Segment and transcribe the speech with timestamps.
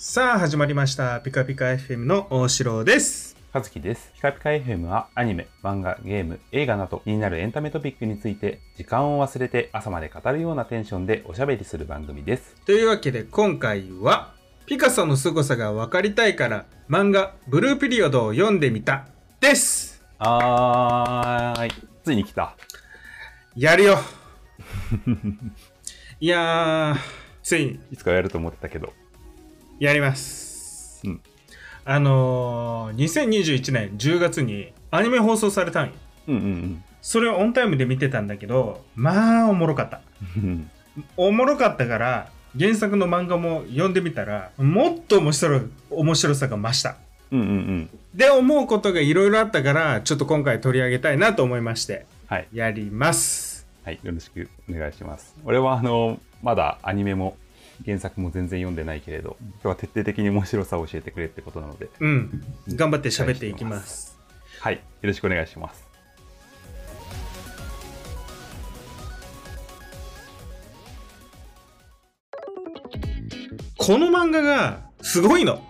[0.00, 4.12] さあ始まりましたピカピカ FM の大城です和樹です。
[4.14, 12.54] ピカピカ FM はアニメ、漫画、ゲーム、映画など気になるエンタメトピックについて時間を忘れて朝まで語るようなテンションでおしゃべりする番組です。
[12.64, 14.34] というわけで今回は
[14.66, 19.08] ピカソの凄さが分かりたいから漫画ブルーピリオドを読んでみた
[19.40, 21.72] ですはーい。
[22.04, 22.54] ついに来た。
[23.56, 23.98] やるよ
[26.20, 26.96] いやー
[27.42, 28.92] ついにいつかやると思ってたけど。
[29.78, 31.20] やりますうん。
[31.84, 35.92] あのー、2021年10月にアニメ放送されたんよ
[36.28, 40.00] うんうんそれをオンタイムで見てたんだけどまあおもろかった
[40.36, 40.70] うん。
[41.16, 46.96] おもろかったから原作の漫画も読んでみたらもっと面白い面白さが増した
[47.30, 47.90] うんうんうん。
[48.14, 52.48] で思うことがいろいろあったからちょっと今回取り上げたいなと思いましてはい。
[52.52, 54.00] やりますはい。
[54.02, 55.34] よろしくお願いします。
[55.46, 57.38] 俺はあの、まだアニメも
[57.84, 62.42] 原作も全然読んでないけれど、今日は徹底的に面白さを教えてくれってことなので、うん。
[62.68, 64.18] 頑張って喋っていきます。
[64.60, 64.74] はい。
[64.74, 65.86] よろしくお願いします。
[73.76, 75.62] この漫画がすごいの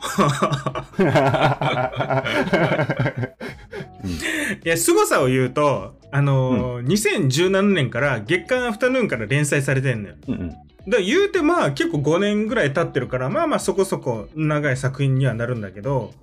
[4.65, 10.91] いや凄さを言うとあのー2017年から月刊アフタヌーンから連載されてんのようんうん。
[10.91, 16.15] だ言うてまあ結構5年ぐらい経ってるからまあまあそこそこ長い作品にはなるんだけど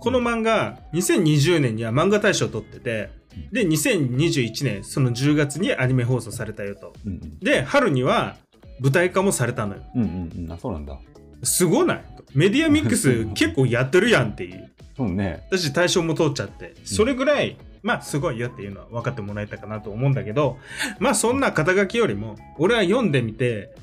[0.00, 3.10] この漫画2020年には漫画大賞を取ってて
[3.50, 7.38] で2021年その10月にアニメ放送されたよとうんうん。
[7.40, 8.36] で春には
[8.80, 10.04] 舞台化もされたのようんう
[10.40, 10.52] んうん。
[10.52, 10.96] あ、そうなんだ。
[11.44, 12.04] すごない？
[12.34, 15.46] メディアミックス 結構やってるやんっていうそうね。
[15.50, 20.58] 私大賞も通っちゃってそれぐらい、まあすごいよっていうのは分かってもらえたかなと思うんだけど
[20.98, 23.74] まあそんな肩書きよりも俺は読んでみて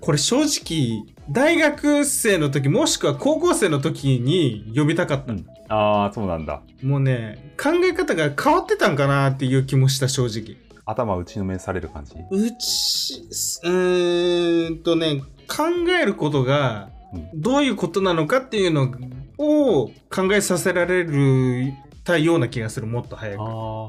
[0.00, 5.46] これ正直大学生の時もしくは高校生の時に読みたかった、うん。
[5.68, 6.62] ああ、そうなんだ。
[6.82, 12.14] もうね考え方が変わってたんかなっていう気もした正直頭打ちのめされる感じ？
[12.30, 13.22] うち
[13.64, 15.64] うーんとね考
[16.00, 16.95] えることがうん
[17.34, 18.90] どういうことなのかっていうの
[19.38, 21.72] を考えさせられる
[22.06, 23.88] たような気がするもっと早くあ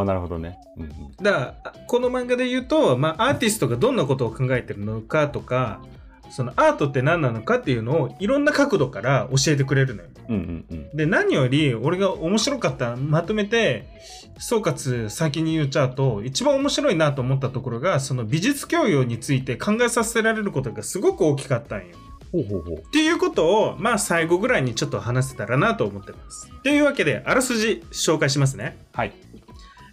[0.00, 0.04] あ。
[0.04, 0.58] なるほどね。
[0.76, 0.90] うんうん。
[1.22, 5.80] だからこの漫画で言うと、まあ、アーティストがどんなことを考えてるのかとか
[6.30, 10.08] そのアートって何なのかっていうのをいろんな角度から教えてくれるのよ。
[10.28, 10.96] うんうんうん。
[10.96, 13.86] で何より俺が面白かったまとめて
[14.38, 21.96] 総括先に言っちゃうと一番面白いなと思ったところがその美術教養について考えさせられることがすごく大きかったんよ。
[22.32, 22.78] ほうほうほう。
[22.78, 26.50] っていうことをまあ最後ぐらいにちょっと話せたらなと思ってます。
[26.62, 28.76] というわけであらすじ紹介しますね。
[28.92, 29.12] はい。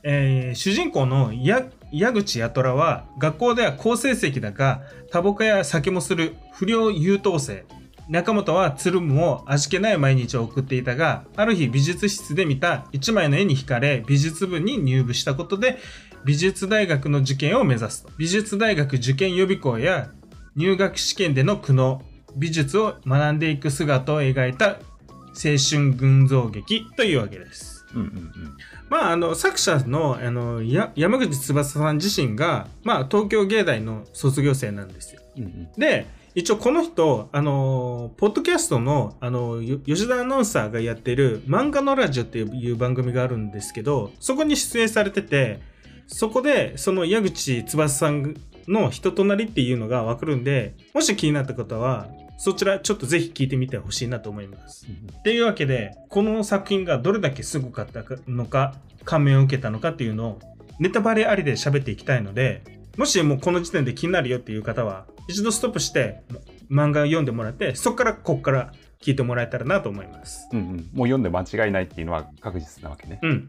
[0.03, 4.81] えー主人公のや矢口八虎は学校では好成績だが
[5.11, 7.65] タバコや酒もする不良優等生
[8.09, 15.77] 中本はつるむを味気ない毎日を送っていたがある日美術室で見た一枚の絵に惹かれ美術部に入部したことで
[16.23, 20.09] 美術大学の受験を目指すと美術大学受験予備校や
[20.55, 21.99] 入学試験での苦悩
[22.35, 28.57] 美術を学んでいく姿を描いた青春群像劇というわけですうんうんうん。
[28.89, 35.21] まあ、あの作者のあのや山口翼さん自身が、まあ、東京芸大の卒業生なんですよ。
[35.37, 35.71] うんうん。
[35.77, 45.61] で一応この人あのポッドキャストのあのよ吉田アナウンサーがやってる「漫画のラジオ」っていう番組があるんですけどそこに出演されてて
[46.07, 48.35] そこでその矢口翼さん
[48.67, 54.87] の人となりっていうのが分かるんでもし気になった方はそちらちょっとぜひ聞いてみてほしいなと思います。
[55.19, 60.39] っていうわけでこの作品がどれだけすごかったのか感銘を受けたのかっていうのを
[60.79, 62.63] ネタバレありで喋っていきたいので
[62.97, 66.21] もしもうこの時点で気になるよっていう方は一度ストップして
[66.69, 70.47] 漫画を読んでもらってそこからここから聞いてもらえたらなと思います。
[70.51, 70.65] うんうん。
[70.67, 73.19] もう読んで間違いないっていうのは確実なわけね。
[73.21, 73.47] うん、うんうん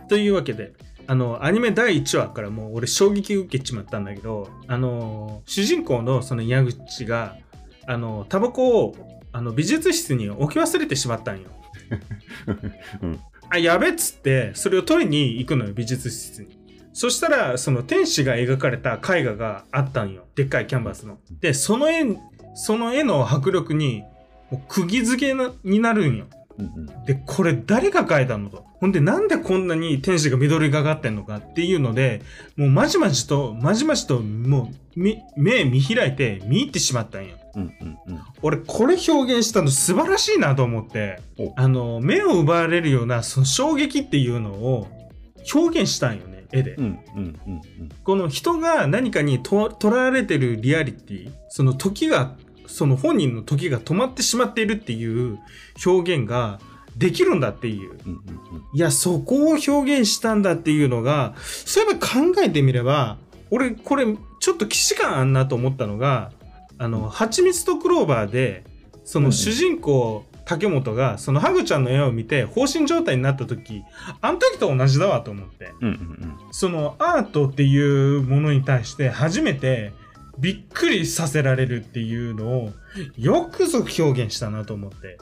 [0.00, 0.08] うん。
[0.08, 0.72] というわけで
[1.06, 7.36] あのアニメ第1話からもう俺衝撃受けちまったんだけどあの主人公のその矢口が
[7.88, 8.94] あのタバコを
[9.32, 11.48] あの美術室に置き忘れてしまったんよ。
[13.00, 13.18] うん。
[13.48, 16.58] あやべっつってそれを取りに行くのよ美術室に。
[16.92, 21.18] そしたらその天使が描かれた絵画があったんよでっかいキャンバスの。
[21.40, 22.04] でその絵
[22.54, 24.02] その絵の迫力に
[24.50, 26.26] もう釘付けなになるんよ。
[27.06, 28.66] でこれ誰が描いたのと。
[28.80, 32.20] ほんでなんでこんなに天使が緑がかってんのかっていうので
[32.56, 38.20] もうまじまじとまじまじともうみ目見開いて見入ってしまったんようんうんうん。
[38.42, 44.88] 俺これ表現したの素晴らしいなと思っておあの目を奪われるようなその衝撃っていうのを
[45.52, 47.88] 表現したんよね絵で、うんうんうんうん。
[48.04, 55.38] この人が何かにととらわれてるリアリティその時がその本人の時が止まってしまっているっていう
[55.84, 56.60] 表現が
[56.96, 57.92] できるんだっていう。
[57.92, 58.18] うんうん
[58.52, 63.16] うんいや、そこを表現したんだっていうのが、そういえば考えてみれば、
[63.50, 64.04] 俺、これ、
[64.40, 66.32] ちょっと既視感あんなと思ったのが、
[66.78, 68.64] あの、蜂蜜とクローバーで、
[69.04, 73.82] そうんうんの主人公、竹本が、そのハグちゃんの絵を見て、放心状態になった時、
[74.20, 75.72] あの時と同じだわと思って。
[75.80, 79.92] うんうんそのアートっていうものに対して初めて
[80.38, 82.72] びっくりさせられるっていうのを
[83.16, 85.18] よくぞ表現したなと思って。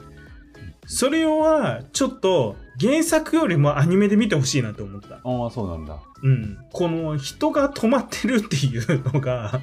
[0.85, 5.15] それはちょっと原作よりもアニメで見てほしいなと思った。
[5.15, 5.99] ああ、そうなんだ。
[6.23, 6.57] うん。
[6.71, 9.61] この人が止まってるっていうのが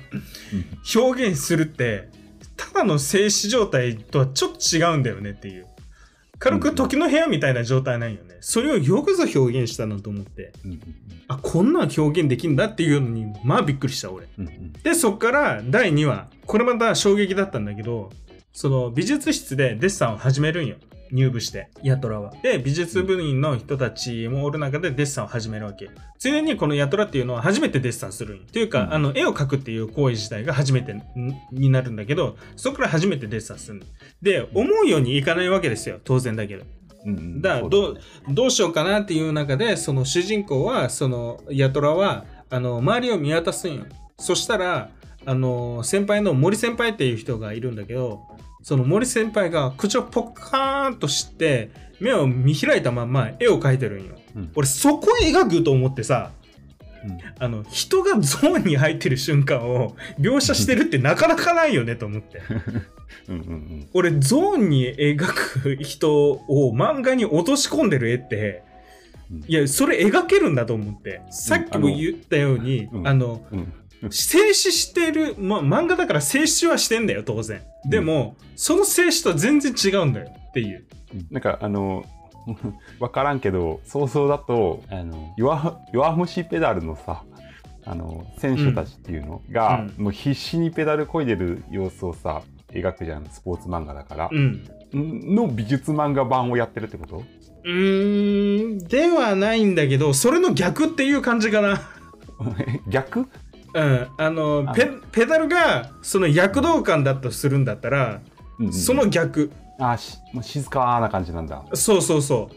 [0.94, 2.08] 表現するって
[2.56, 5.66] ただの静止状態とはちょっと違うんだよねっていう。
[6.38, 8.36] 軽く時の部屋みたいな状態なんよね。
[8.40, 10.52] それをよくぞ表現したなと思って。
[11.28, 14.28] あ、こんなん表現できんだっていうのに、まあびっくりした、俺。
[14.82, 16.28] で、そっから第2話。
[16.44, 18.12] これまた衝撃だったんだけど、
[18.52, 20.76] その美術室でデッサンを始めるんよ。
[21.14, 22.32] 入部して、ヤトラは。
[22.42, 25.88] で、美術部員の人たちもおる中でデッサンを始めるわけ。
[26.18, 28.42] ついでにこのヤトラっていうのは初めてデッサンするんよ。
[28.42, 31.02] っていうか、うんあの、絵を描くっていう行為自体が初めてん
[31.52, 33.86] になるんだけど、そこから初めてデッサンするの。
[34.20, 36.00] で、思うようにいかないわけですよ。
[36.02, 36.64] 当然だけど。
[37.06, 38.00] うんうんだからどうね
[38.30, 43.84] どうしようかなっていう中でその主人公はそのヤトラはあの周りを見渡すんよ
[44.18, 44.88] そしたら
[45.26, 48.22] あの先輩の森先輩っていう人がいるんだけど
[48.64, 51.70] その森先輩が口をポッカーンとして
[52.00, 54.14] 目を見開いたまんま絵を描いてるんよ。
[54.34, 54.52] うん。
[54.56, 56.30] 俺そこ描くと思ってさ
[57.04, 57.18] うん。
[57.38, 62.40] あの人がゾーンに入ってる瞬間を描写してるってなかなかないよねと思って。
[63.92, 68.62] 俺ゾーンに描く人を漫画に落とし込んでる絵って
[69.30, 69.44] うん。
[69.46, 71.20] いやそれ描けるんだと思って。
[71.28, 73.06] さっきも言ったように、うん。
[73.06, 73.72] あのうん
[74.10, 77.62] 静止してる、ま、漫画だから静止はしてんだよ当然。
[77.88, 80.84] でも、その静止とは全然違うんだよっていう。
[81.30, 82.04] なんかあの
[83.00, 87.22] わからんけど想像だとあの弱弱虫ペダルのさ
[87.86, 92.42] あの選手たちっていうのが、うもう必死にペダル漕いでる様子をさ
[92.72, 94.28] 描くじゃんスポーツ漫画だから。
[94.32, 94.66] う、ん。
[94.94, 97.22] んの美術漫画版をやってるってこと？
[97.64, 101.80] うーんではないんだけどそれの逆っていう感じかな。
[102.88, 103.26] 逆？
[103.74, 104.08] うん。
[104.16, 108.20] あのペペダルがその躍動感だとするんだったら、
[108.58, 109.50] うんうんその逆。
[109.78, 112.50] あしもう静かな感じなんだ、そうそうそ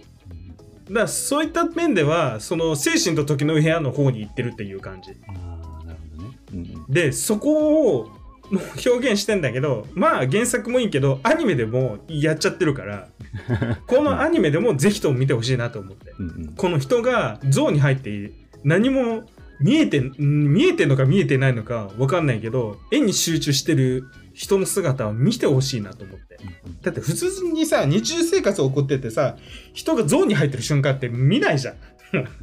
[0.90, 0.94] う。
[0.94, 5.12] だそういった面ではその精神と時の部屋の方に行ってるっていう感じ。
[5.12, 6.86] なるほどね、うんうん。
[6.88, 8.10] でそこを
[8.52, 13.10] もう表現してんだけどまあ原作もいいけどアニメでもやっちゃってるから
[13.88, 16.14] このアニメでもぜひとも見てほしいなと思って。
[16.20, 16.54] うんうん。
[16.56, 18.32] この人がゾーンに入って
[18.64, 19.24] 何も
[19.60, 26.38] 見えてん見えてんのか見えてないのか分かんないけど絵に集中してる人の姿を見てほしいなと思って。
[26.84, 29.36] だって普通にさ日常生活を送っててさ
[29.74, 31.76] 人がゾーンに入ってる瞬間って見ないじゃん。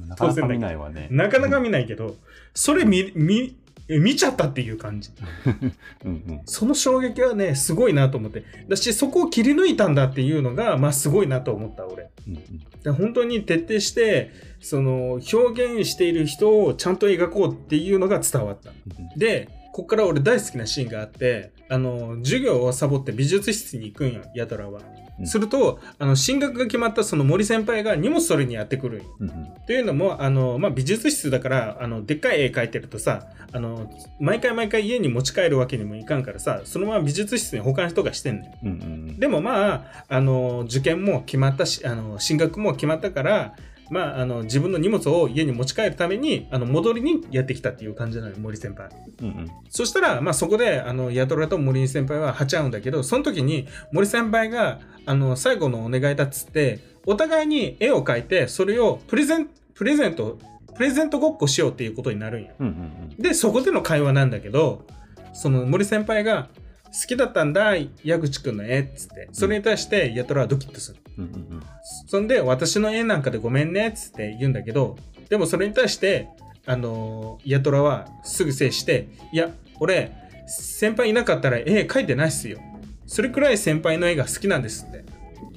[0.08, 1.08] なかなか見ないわね。
[1.10, 2.16] なかなか見ないけど
[2.52, 3.56] それ見見
[3.88, 5.10] 見ちゃったっていう感じ。
[6.04, 6.40] うんうん。
[6.46, 8.44] その衝撃はねすごいなと思って。
[8.68, 12.08] だしそこを切り抜いたんだっていうのがまあすごいなと思った俺。
[12.26, 12.42] うんうん。
[12.82, 18.70] で本当に徹底してその表現している人をちゃんと描こうっていうのが伝わった。
[18.70, 24.93] うんでこっから俺大好きなシーンがあってあの授業をサボって美術室に行くんよヤトラは、うん
[25.24, 29.04] するとあの進学が決まったその森先輩が荷物取りにやってくる。
[29.20, 29.48] うんうん。
[29.66, 39.20] というのもあの、まあ、美術室だからあのでっかい絵描いてるとさあの毎回毎回家に持ち帰るわけにもいかんからさそのまま美術室に他の人がしてんねんうんうん。
[39.20, 43.54] でもまああの受験も決まったしあの進学も決まったから
[43.90, 48.88] まあ、あの自分の荷物を家に持ち帰るためにあの戻りにやってきたっていう感じなのよ森先輩。
[49.20, 49.50] うんうん。
[49.68, 60.38] そしたら、まあ、そこであのヤトラと森先輩は鉢合うんだけどその時に森先輩があの最後のお願いだっつってお互いに絵を描いてそれをプレゼンプレゼント
[60.74, 62.52] プレゼントごっこしようっていうことになるんよ。
[62.58, 63.22] うんうん。
[63.22, 64.86] でそこでの会話なんだけど
[65.32, 66.48] その森先輩が
[67.02, 67.74] 「好きだったんだ
[68.04, 69.28] 矢口くんの絵」っつって。
[69.32, 70.98] それに対してヤトラはドキッとする。
[71.18, 71.62] うんうん
[72.06, 74.96] そんで私の絵なんかでごめんねっつって言うんだけど
[75.28, 76.28] でもそれに対して
[76.66, 80.12] あのーヤトラはすぐ制していや俺
[80.46, 82.58] 先輩いなかったら絵描いてないっすよ。
[83.06, 85.04] それくらい先輩の絵が好きなんですって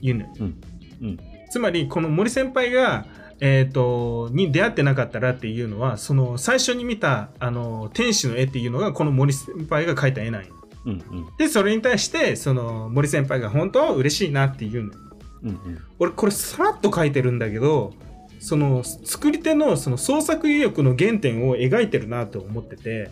[0.01, 0.61] 言うのようん。
[1.01, 1.19] うん。
[1.49, 3.05] つまりこの森先輩が
[3.39, 10.55] えー、とに出会ってなかったらっていうのはその最初に見たあの天使の絵っていうのがこの森先輩が描いた絵なんよ
[10.87, 14.99] うんうんでそれに対してその森先輩が本当は嬉しいなっていうのよ
[15.43, 15.57] うんうん
[15.99, 17.93] 俺これさらっと書いてるんだけど
[18.39, 23.11] その作り手のその創作意欲の原点を描いてるなと思ってて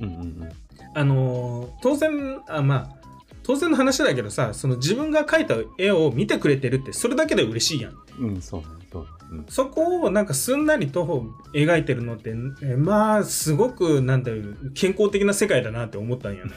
[0.00, 0.48] うんうん
[0.94, 3.00] あのー当然あまあ
[3.42, 7.94] 当然の話だけどさ、その自分が描いた絵を見てくれてるって、それだけで嬉しいやん。
[8.20, 9.08] うん、そうね、そうね。
[9.30, 9.46] うん。
[9.48, 16.52] そこをなんかすんなりと描いてるのって、えまあ、すごく、なんだろう、健康的な世界だなって思ったんよね。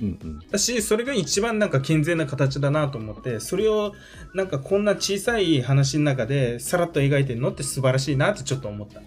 [0.00, 0.38] うんうん。
[0.50, 3.94] だし、それが一番なんか健全な形だなと思って、それを
[4.34, 9.00] なんかこんな小さい話の中でさらっと描いてるのって素晴らしいなってちょっと思った。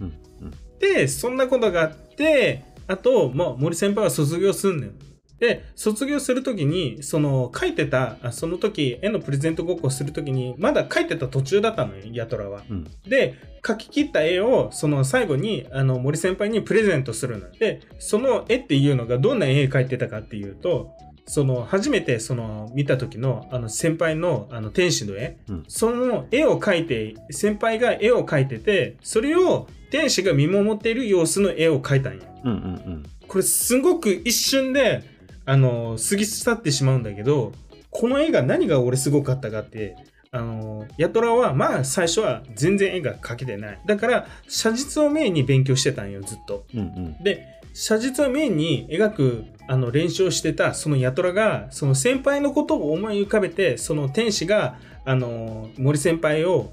[0.00, 0.12] うん
[0.42, 0.50] うん。
[0.78, 5.09] で、そんなことがあって、あと、まあ、森先輩は卒業すんねん。
[5.40, 12.62] で、卒業するときに、その、書いてた、あその時、絵のプレゼントごっこするときに、まだ書いてた途中だったのよ、ヤトラは。
[12.68, 12.84] うん。
[13.08, 13.34] で、
[13.66, 17.52] 書き切った絵を、その最後に、あの、森先輩にプレゼントするのよ。
[17.58, 20.92] で、その絵っていうのがどんな絵描いてたかっていうと、
[21.24, 32.24] その、初めて、その、見た時の、あの、先輩の、あの、天使の絵、うんその絵を描いて、先輩が絵を描いてて、それを天使が見守っている様子の絵を描いたんや。
[32.44, 32.58] うんうんう
[32.96, 33.02] ん。
[33.28, 37.52] これすごく一瞬で、あの、過ぎ去ってしまうんだけど、
[37.90, 39.96] この絵が何が俺すごかったかって、
[40.32, 43.80] あの、ヤトラは、まあ最初は全然絵が描けてない。
[43.84, 46.64] だから、写実をメインに勉強してたんよ、ずっと。
[46.72, 47.24] うんうん。
[47.24, 56.72] で、写実をメインに描く、あの、練習をしてた、そのヤトラが、その先輩のことを思い浮かべて、その天使が、あの、森先輩を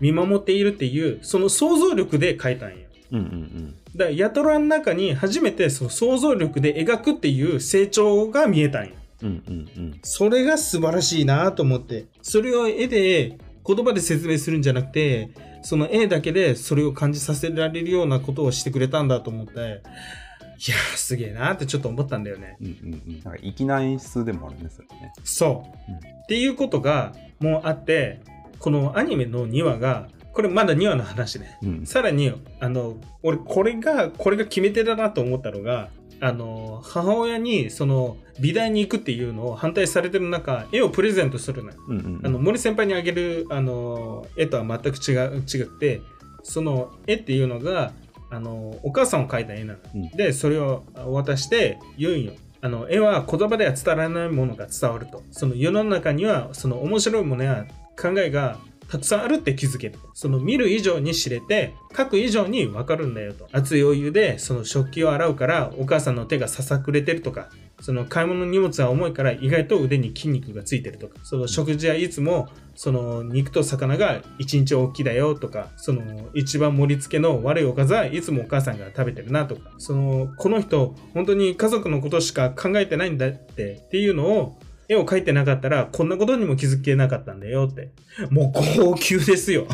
[0.00, 2.76] 見守っているっていう、その想像力で描いたんよ。
[3.12, 3.74] うんうんうん。
[3.98, 8.92] だからヤトラの中に初めてその想像力で描くっていう成長が見えたんよ。
[9.22, 10.00] うんうんうん。
[10.02, 12.06] それが素晴らしいなと思って。
[12.22, 15.30] それを絵で言葉で説明するんじゃなくて、
[15.62, 22.56] その絵だけでそれを感じさせられるようなことをしてくれたんだと思って、いやーすげえなってちょっと思ったんだよね。
[22.60, 23.22] うんうんうん。
[23.24, 25.12] なんか粋な演出でもあるんですよね。
[25.24, 25.92] そう。
[25.92, 28.20] うんっていうことがもうあって、
[28.58, 31.58] このアニメの2話が、これまだ2話の話ね。
[31.64, 31.84] うん。
[31.84, 35.88] さらに、あの、俺、これが、これが決め手だなと思ったのが、
[36.20, 41.76] あの、母親に、その、美大に行くっていうのを反対されてる中、絵をプレゼントするのよ。
[41.88, 42.20] うんうん。
[42.22, 46.02] あの、森先輩にあげる、あの、絵とは全く違う、違くて、
[46.44, 47.90] その絵っていうのが、
[48.30, 49.78] あの、お母さんを描いた絵なの。
[49.92, 52.32] うんで、それを渡して言うんよ。
[52.60, 55.24] あの、絵は言葉では伝わらないものが伝わると。
[55.32, 57.66] その世の中には、その面白いものや
[58.00, 59.98] 考えがたくさんあるって気づける。
[60.14, 63.48] その見る以上に知れて、書く以上にわかるんだよと。
[63.52, 87.90] 熱いお湯でその食器を洗うからお母さんの手がささくれてるとか、その買い物の荷物は重いから意外と腕に筋肉がついてるとか、その食事はいつもその肉と魚が一日大きいだよとか、その一番盛り付けの悪いおかずはいつもお母さんが食べてるなとか、そのこの人本当に家族のことしか考えてないんだってっていうのを絵を描いてなかったらこんなことにも気づけなかったんだよって。
[88.30, 89.66] もう高級ですよ。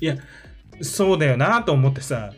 [0.00, 0.16] いや、
[0.80, 2.32] そうだよなと思ってさ、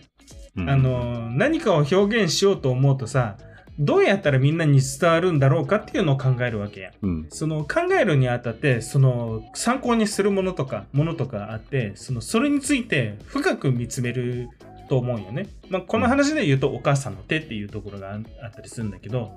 [0.56, 3.36] うんあ、の、何かを表現しようと思うとさ、
[3.78, 6.90] どうやったらみんなに伝わるんだろうかっていうのを考えるわけや。
[7.00, 7.26] うん。
[7.30, 14.50] その考えるにあたって、その参考にするものとか、ものとかあって、そのそれについて深く見つめる
[14.88, 15.46] と思うよね。
[15.70, 19.36] まあ、この話で言うとお母さんの手っていうところがああったりするんだけど、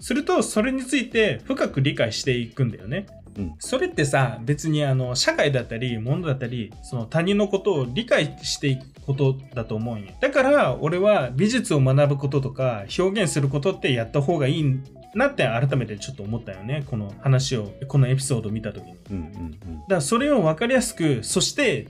[0.00, 3.06] するとそれについて深く理解していくんだよね。
[3.36, 3.54] うん。
[3.58, 10.08] それってさ、別にあの、社会だったり、物だったり、その他人のことを理解していくことだと思うんよ。
[10.20, 14.64] だから、俺は美術を学ぶこととか、表現することってやった方がいい
[15.14, 16.84] なって改めてちょっと思ったよね。
[16.86, 18.92] この話を、このエピソードを見たときに。
[18.92, 21.88] だかうんうんら、それを分かりやすく、そして、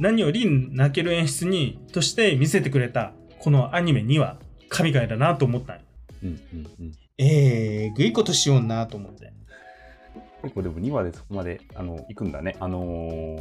[0.00, 4.38] 何より泣ける演出に、として見せてくれた、このアニメには、
[4.68, 5.82] 神回だなと思ったんよ。
[6.22, 6.28] うん。
[6.28, 6.92] うんうんうん。
[7.18, 9.32] えー、ぐいことしようなと思って。
[10.42, 12.56] 結構でも2話でそこまであの行くんだね。
[12.60, 12.86] あの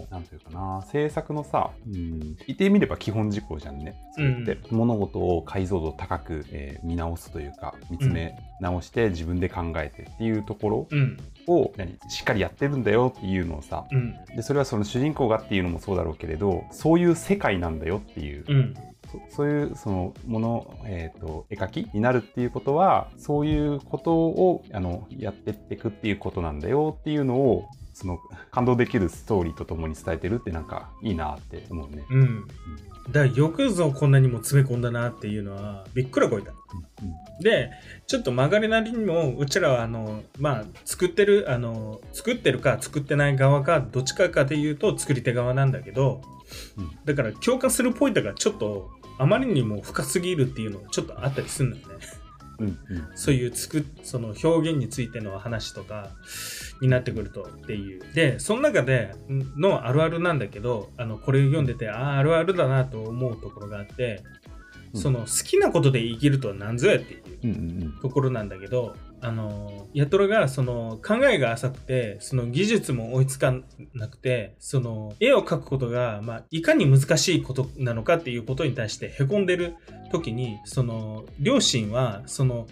[0.10, 3.96] ー、なんていうかな、制作のさ、うん、言ってみれば基本事項じゃんね。
[4.14, 11.18] それって、物事を解像度高く、えー見直すというか、見つめ直して自分で考えてっていうところうん、
[11.48, 18.74] を、何しっかりやってるんだよっていうのをさ、うん、でそれはその主人公がっていうのもそうだろうけれど、そういう世界なんだよっていう、うん、
[19.12, 28.20] そそういうそのもの、えー、と絵描きになるっていうことはそういうことをあのやってっていくっていうことなんだよっていうのをその
[28.52, 32.06] 感動できるストーリーとともに伝えてるってなんかいいなって思うね。
[32.12, 32.48] うん。
[33.12, 36.52] だからよくぞこんなにも詰め込んだなっていうのはびっくらこいた。
[37.42, 37.72] で、
[38.06, 46.22] ちょっと曲がりなりにも、うちらはあの、まあ、作ってる、あの、作ってるか作ってない側か、どっちかかで言うと作り手側なんだけど、
[46.78, 52.06] うんだから共感するポイントがちょっと、あまりにも深すぎるっていうのがちょっとあったりするんだよね。
[52.60, 52.78] うんうん
[53.16, 56.10] そういう作っ、その表現についての話とか
[56.82, 58.02] になってくるとっていう。
[58.14, 64.24] で、その中でのあるあるなんだけど、あの、これを読んでて、ああ、あるあるだなと思うところがあって、
[64.94, 73.54] うんその好きなことで生きるとは何ぞやっていうところなんだけど、あの、ヤトラがその考えが浅くて、その技術も追いつか
[73.94, 79.76] なくて、その絵を描くことが、まあ、いかに難しいことなのかっていうことに対して凹んでる
[80.12, 82.68] 時に、その、両親は、その、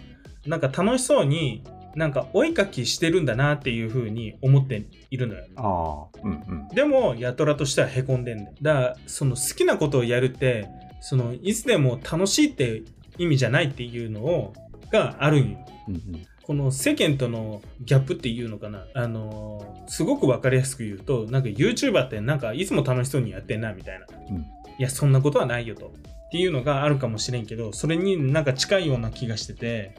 [0.46, 1.64] なんか楽しそうに、
[1.96, 5.44] なんか追いかきしてるんだなっていうふうに思っているのよ。
[5.56, 6.68] ああ、うんうん。
[6.68, 8.62] でも、ヤトラとしては凹んでんねん。
[8.62, 10.68] だから、その好きなことをやるって、
[11.00, 12.82] その、いつでも楽しいって
[13.18, 14.52] 意味じゃないっていうのを、
[14.92, 15.66] があるんよ。
[15.88, 18.86] うんうんこの世間とのギャップっていうのかな。
[18.94, 24.06] あのーすごくわかりやすく言うと、なんか YouTuber ってなんかいつも楽しそうにやってんな、みたいな。
[24.30, 24.46] うん
[24.78, 25.86] いや、そんなことはないよと。
[25.86, 25.90] っ
[26.30, 29.94] ていうのがあるかもしれんけど、それになんか近いような気がしてて、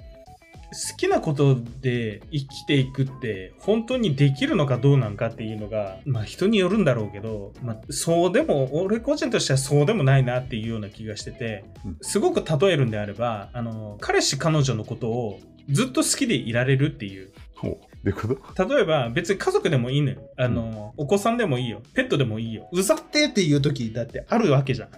[0.91, 17.31] 好きなことで生きていくって本当にできるのかどうなんかっていうのが、まあ人によるんだろうけど、まあそうでも、俺個人としてはそうでもないなっていうような気がしててうん、すごく例えるんであれば、あの、彼氏彼女のことをずっと好きでいられるっていう。
[17.55, 17.71] ほう。
[17.71, 18.65] どういうこと？
[18.65, 20.21] 例えば別に家族でもいいのよ。
[20.37, 21.81] あの、お子さんでもいいよ。
[21.93, 22.69] ペットでもいいよ。
[22.71, 24.89] うざってっていう時だってあるわけじゃん。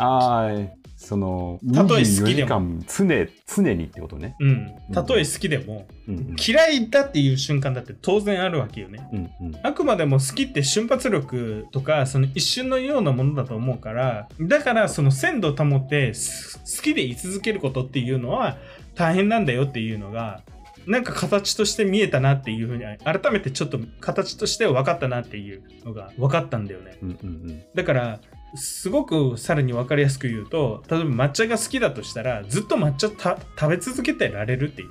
[0.00, 0.50] ああ、
[0.96, 4.36] その、たとえ好24きでも常、常にってことね。
[4.38, 4.68] うん。
[4.92, 6.36] たとえ好きでも、うんうん。
[6.38, 9.08] 嫌いだっていう瞬間だって当然あるわけよね。
[9.12, 9.56] うんうん。
[9.62, 18.56] あくまでも好きって瞬発力とか、その一瞬のようなものだと思うから、だからその鮮度を保ってす好きで居続けることっていうのは
[18.98, 20.42] 大変なんだよっていうのが、
[20.86, 26.98] なんか形として見えたなっていうふうに、改めてちょっと形として分かったなっていうのが分かったんだよね。
[27.02, 27.62] うんうんうん。
[27.74, 28.20] だから、
[28.54, 34.88] すごくさらに分かりやすく言うと、例えば抹茶が好きだとしたら、ずっと抹茶た食べ続けてられるっていう。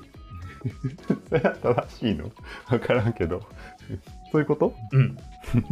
[1.30, 2.32] それは正しいの？
[2.70, 3.42] わからんけど。
[4.32, 4.76] そういうこと？
[4.92, 5.18] うん。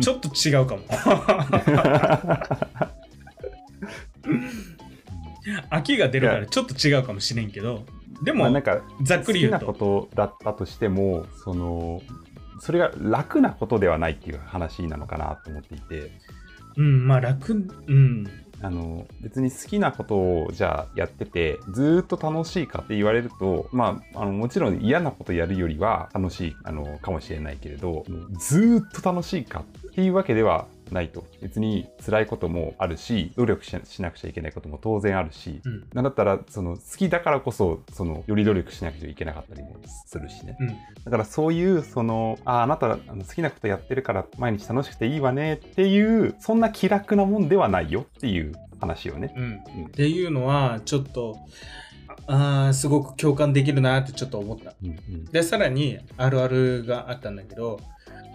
[0.01, 0.83] ちょっと違うかも。
[5.69, 7.85] 飽きが出るからちょっと違うかもしれんけど、
[8.21, 12.01] でも、まあなんか、ざっくり言う好きなと、ことだったとしても、その、
[12.59, 16.11] それが楽なことではないっていう話なのかなと思っていて、
[16.77, 17.55] うん、まあ楽、う
[17.93, 18.27] ん、
[18.61, 28.05] あの別に好きなことをじゃあやっててずーっと楽しいかって言われるとまああのもちろん嫌なことやるよりは楽しいあのかもしれないけれど
[28.37, 31.25] ずーっと楽しいかっていうわけではないと。
[31.41, 40.57] 別に辛いこともあるし努力ししなくちゃいけないことも当然あるし、うん、なんだったらその好きだからこそそのより努力しなくちゃいけなかったりもするしね。
[40.59, 40.67] うん、
[41.03, 49.33] だからそういうそのああなたあの好きなことやってるから毎日楽しくていいわねっていうそんな気楽なもんではないよっていう話よね。
[49.35, 49.43] うん。
[49.43, 49.85] うん。
[49.87, 51.37] っていうのは、ちょっと、
[52.27, 54.73] ああ、すごく共感できるなってちょっと思った。
[54.83, 55.25] うんうん。
[55.25, 57.79] で、さらに、あるあるがあったんだけど、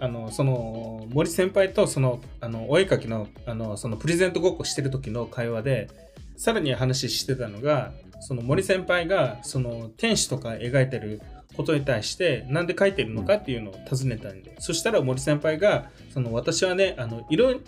[0.01, 5.89] あの、その、森先輩と、その、あの、お絵描きの、あの、その、プレゼントごっこしてる時の会話で、
[6.37, 11.21] さらに話してたのが、その森先輩が、その、天使とか描いてる
[11.57, 17.61] ことに対して、なんで描いてるのかっていうのを尋ねたんで、そしたら森先輩が、その、私はね、あの、いろ、い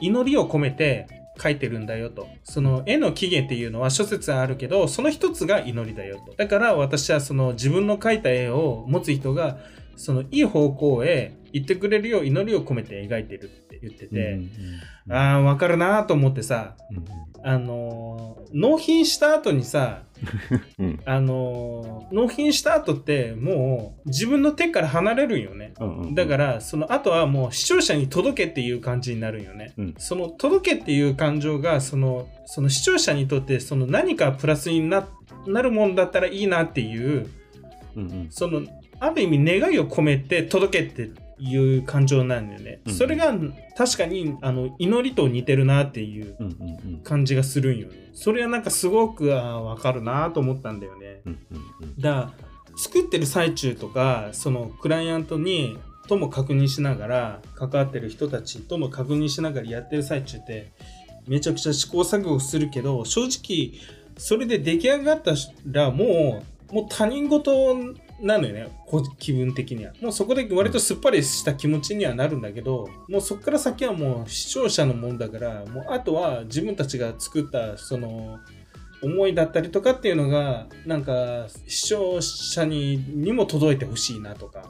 [0.00, 2.28] 祈りを込めて、書いてるんだよと。
[2.44, 6.34] その絵の起源っていうのは諸説あるけど、その一つが祈りだよと。
[6.36, 9.58] だから私はその自分の描いた絵を持つ人が、
[9.96, 14.50] そのいい方向へ行ってくれるよう祈りを込めて描いてるって言ってて、うん
[15.10, 17.04] ああ、わかるなと思ってさ、うん
[17.46, 20.04] あのー納品した後にさ、
[20.78, 21.00] うん。
[21.04, 25.74] あのー納品した後ってもう自分の手から離れるんよね。
[25.78, 26.14] うんうん。
[26.14, 29.74] だから、その後はもう視聴者に届けっていう感じになるんよね。
[29.76, 29.94] うん。
[29.98, 35.06] その届けっていう感情が、その、その視聴者にとって、その何かプラスにな
[35.46, 37.26] なるもんだったらいいなっていう、
[37.96, 38.26] うんうん。
[38.30, 38.62] その、
[39.06, 42.80] ある意味願いを込めて届けっていう感情なんだよね。
[42.86, 43.34] うんそれが
[43.76, 46.36] 確かに、あの、祈りと似てるなっていう
[47.02, 48.10] 感じがするんよね。
[48.12, 51.22] それはなんかすごく、あーわかるなと思ったんだよね。
[51.98, 60.72] だから作ってる最中とかそのクライアントにとも確認しながら関わってる人たちとも確認しながらやってる最中って
[61.26, 63.80] めちゃくちゃ試行錯誤するけど正直
[64.18, 65.34] それで出来上がった
[65.70, 67.74] らもうもう他人事
[68.20, 68.68] なのよね。
[68.86, 69.92] こ気分的には。
[70.00, 78.38] もうそこで割とすっぱりした気持ちにはなるんだけどもうそこから先はもう視聴者のもんだからもうあとは自分たちが作ったその
[79.02, 84.64] 思いだったりとかっていうのがなんか視聴者ににも届いてほしいなとか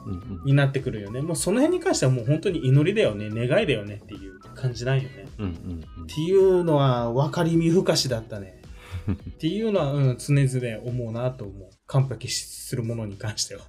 [0.45, 1.21] になってくるよね。
[1.21, 3.29] もうその辺に関してはもう本当に祈りだよね。
[3.29, 5.27] 願いだよねっていう感じなんよね。
[5.39, 8.61] うんうんっていうのは分かりみふかしだったね。
[9.11, 13.63] っていうのは、うん、常々思うなと思う完璧するものに関しては。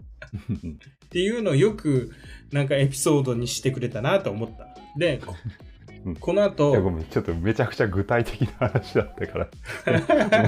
[0.51, 2.13] う んっていうのをよく
[2.51, 4.69] なんかエピソードにしてくれたなと思った。
[4.99, 5.21] で
[6.21, 9.49] この後ごめんちょっとめちゃくちゃ具体的な話だったから。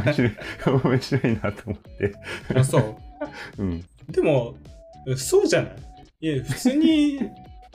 [0.04, 0.32] 面白い
[0.84, 2.14] 面白いなと思って。
[2.54, 2.96] あそう。
[3.58, 3.84] うん。
[4.08, 4.56] でも
[5.16, 5.76] そうじゃない。
[6.20, 7.20] いや普通に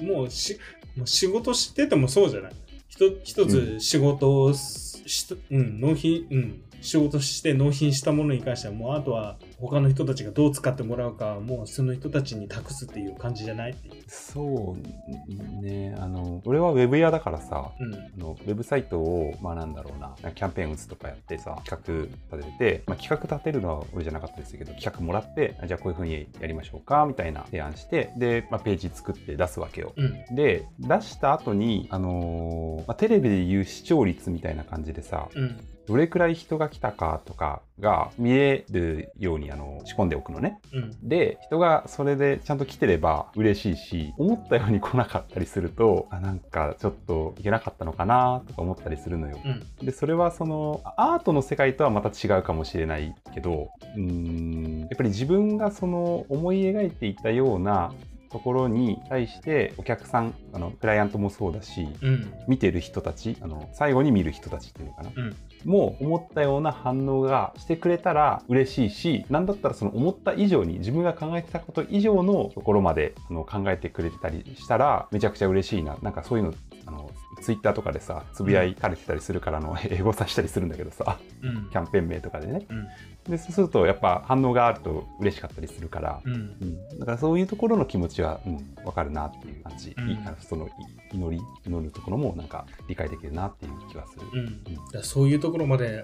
[0.02, 0.60] もうし
[0.96, 2.52] もう仕事しててもそうじゃない。
[2.90, 14.04] 一一つ仕事をししうん、納品、うん、仕事して納品したものに関してはもうあとは他の人たちがどう使ってもらうかはもうその人たちに託すっていう感じじゃないっていう。
[14.08, 29.93] そうねあの俺はウェブ屋だからさうんあのウェブサイトを、まあなんだろうな、キャンペーン打つとかやってさ、企画立てて、まあ、企画立てるのは俺じゃなかったですけど、企画もらって、あじゃあこういう風にやりましょうか、みたいな提案して、で、まあ、ページ作って出すわけよ。
[29.96, 40.60] うんで、出した後に、あのーまあ、テレビでいう視聴率みたいな感じでさ、うんどれくらい人が来たかとかが見えるようにあの仕込んでおくのね。
[40.74, 49.38] うんで、人がそれでちゃんと来てれば嬉しいし、思ったように来なかったりすると、あ、なんかちょっといけなかったのかなとか思ったりするのよ。
[49.43, 57.93] うんで、それはその、アートの世界とはまた違うかもしれないけど、うーん、やっぱり自分がその思い描いていたような
[58.32, 65.12] ところに対してお客さん、あの、クライアントもそうだし、うん見てる人たち、あの、最後に見る人たちっていうのかな。
[65.15, 75.97] うんもう思ったような反応がしてくれたら嬉しいし、なんだったらその思った以上に自分が考えてたこと以上のところまであの考えてくれてたりしたらめちゃくちゃ嬉しいな。
[76.02, 76.54] なんかそういうの、
[76.86, 82.65] あの、ツイッターとかでさ、つぶやいかれてたりするからあの、英語さしたりするんだけどさ、うんキャンペーン名とかでね。
[82.69, 82.88] うん
[83.28, 86.34] で、そうするとやっぱ反応があると嬉しかったりするから、うん。
[86.34, 89.96] うん、だからそういうところの気持ちは、うん、わかるなっていう感じ。
[89.98, 90.20] うん。
[90.42, 90.70] そのい
[91.14, 94.26] 祈り、祈るところもなんか理解できるなっていう気はする。
[94.34, 96.04] うん、だからそういうところまで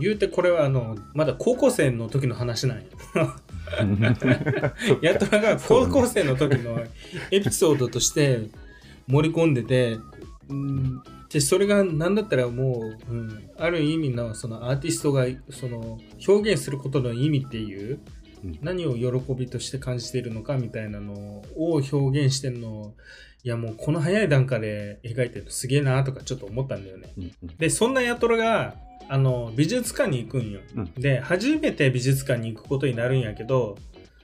[0.00, 2.84] 言うてこれはあのまだ高校生の時の話なんよ。
[5.02, 6.80] やっとが高校生の時の
[7.30, 8.48] エピソードとして
[9.06, 9.98] 盛り込んでて、
[10.48, 11.02] うん、
[11.34, 17.98] でそれが何だったらもう、うん、ある意味のそのアーティストがその表現することの意味っていう
[18.44, 21.12] うん何を喜びとして感じているのかみたいなの
[21.56, 22.94] を表現してるのを
[23.42, 27.12] いやもうこの早い段階で描いてるのすげえなとかちょっと思ったんだよね。
[27.18, 28.76] うんうんでそんなヤトロが
[29.08, 30.60] あの美術館に行くんよ。
[30.76, 33.76] うんで初めて美術館に行くことになるんやけど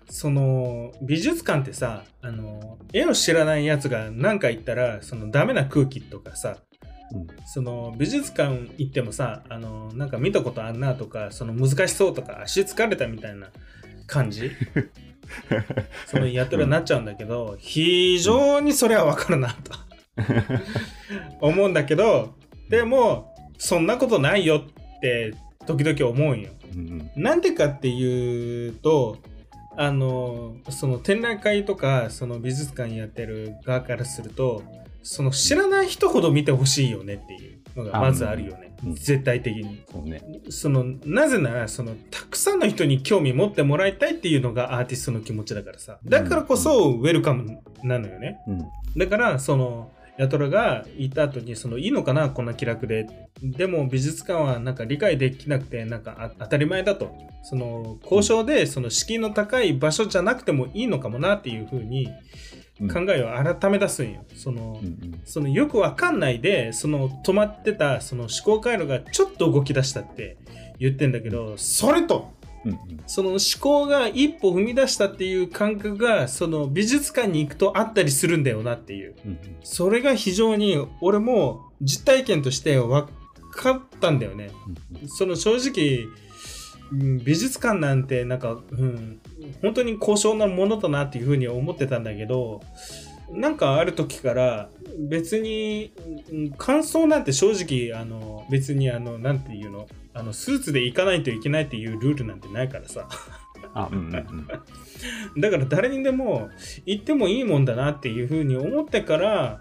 [0.08, 6.58] その美術館ってさあの絵を知らないやつが何か言ったらそのダメな空気とかさ
[7.12, 7.26] うん。
[7.46, 13.48] その美術館行ってもさあのなんか見たことあんなとかその難しそうとか足疲れたみたいな
[14.06, 14.50] 感じ？
[16.06, 19.72] そのやったらなっちゃうんだけど非常にそれは分かるなと。
[21.40, 22.34] 思うんだけど
[22.68, 24.64] でもそんなことないよ
[24.98, 25.34] って
[25.66, 26.50] 時々思うんよ。
[26.74, 27.10] うん。
[27.16, 29.18] なんでかっていうと
[29.76, 34.62] あのその展覧会とかその美術館やってる側からすると
[35.02, 38.94] その知らない人ほど見てほしいよねっていうのがまずあるよね、うん。
[38.94, 39.82] 絶対的に。
[39.90, 40.22] そうね。
[40.48, 45.98] そのなぜならそのたくさんの人に興味持ってもらいたいっていうのがアーティストの気持ちだからさ。
[46.04, 48.38] だからこそウェルカムなのよね。
[48.46, 48.64] うん。
[48.96, 53.06] だからそのヤトラが言った後にそのいいのかなこんな気楽で。
[53.42, 57.14] でも美術館はなんか理解できなくてなんかあ当たり前だと。
[57.42, 62.06] その交渉でその敷居の高い場所じゃなくてもいいのかもなっていうふうに
[62.88, 64.24] 考えを改め出すんよ。
[64.34, 65.20] その、うんうん。
[65.24, 70.38] そのよくわかんないでその止まってたその思考回路がちょっと動き出したって
[70.78, 72.30] 言ってんだけどそれと
[72.64, 79.14] うんその思考が一歩踏み出したっていう感覚がその美術館に行くとあったりするんだよなっていう。
[79.26, 83.08] うんそれが非常に俺も実体験として分
[83.52, 84.50] かったんだよね。
[85.02, 85.08] うん。
[85.08, 86.06] その正直
[86.92, 89.20] うん美術館なんてなんか、うん、
[89.62, 92.60] 本当に高尚なものだなっていうふうに思ってたんだけど
[93.30, 95.92] なんかある時から別に
[96.30, 103.08] うん感想なんて正直あの別にあのなんていうのあのスーツで行かないといけないっていうルールなんてないからさ
[103.74, 104.48] あ、うんうんうん。
[105.40, 106.50] だから誰にでも
[106.86, 109.60] 行ってもいいもんだなっていうふうに思ってから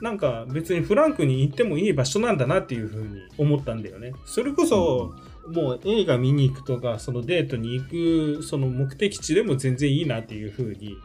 [0.00, 4.12] なんか別にフランクに行ってもいい場所なんだなっていうふうに思ったんだよね。
[4.26, 5.14] それこそ、
[5.48, 10.96] もう映画見に行くとかそのデートに行くその目的地でも全然いいなっていうふうに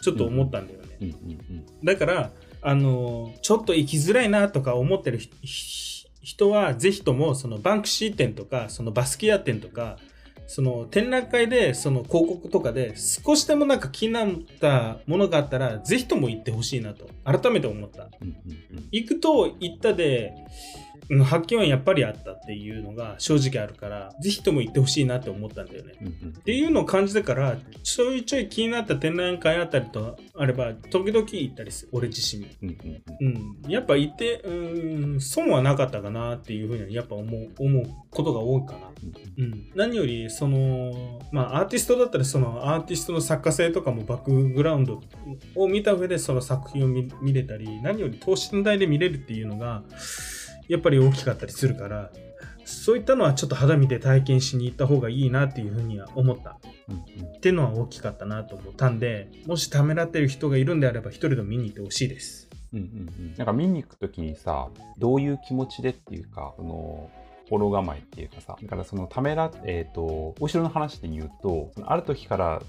[0.00, 1.14] ちょっと思ったんだよね。
[1.82, 2.30] だから
[2.62, 5.18] あのちょっと行きづらいなとか思ってる
[6.22, 9.98] 人はぜひともそのバンクシー店とかそのバスキア店とか
[10.46, 14.28] その展覧会でその広告とかで少しでもなんか気になっ
[14.60, 18.08] たものがあったらぜひとも行ってほしいなと改めて思った。
[18.20, 18.34] うんうん
[18.78, 18.88] うん。
[18.90, 20.34] 行くと行ったで
[20.78, 20.83] うん
[21.24, 25.92] 発見はやっぱりあったっていうのが正直あるから、ぜひとも行ってほしいなって思ったんだよね。
[26.00, 32.50] うんうんっていうのを感じてから、ちょいちょい気になった展覧会あったりとあれば、時々行ったりする、俺自身も。
[32.62, 38.94] うんうんうんうん、やっぱ行って、うん、損はなかったかなっていうふうにやっぱ思う、思うことが多いかな。
[39.38, 45.02] うん、何よりそのまあアーティストだったらそのアーティストの作家性とかもバックグラウンド
[45.56, 49.82] を見た上でその作品を見見れたり何より等身大で見れるっていうのが
[50.68, 52.10] やっぱり大きかったりするから
[52.64, 56.58] そういったのはちょっと肌見て体験しに行った方がいいなっていうふうには思った。
[56.88, 56.96] うん
[57.36, 62.48] っていうのは大きかったなと思ったんでもしためらってる人がいるんであれば一人でも見に行ってほしいです。
[62.72, 63.34] うんうんうん。
[63.36, 67.10] なんか見に行くときにさどういう気持ちでっていうかその
[67.44, 72.62] 心構えっていうかさだからそのためらえっ、と後ろの話で言うとそのある時から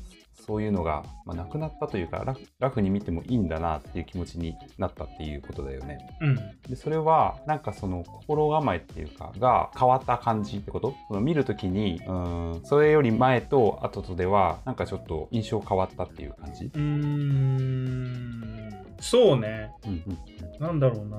[0.46, 5.98] そういうのが、まあ、なくなったというかラフラフに見てもいいんだなっていう気持ちになったっていうことだよね。
[6.22, 6.36] うん
[6.70, 10.94] でそれはなんかその心構えっていうかが変わった感じってこと？
[11.08, 20.18] その見るときにうーんそれより前と後とではなんかちょっと印象変わったっていう感じ、うーんそうねうんうん
[20.60, 21.18] なんだろうな。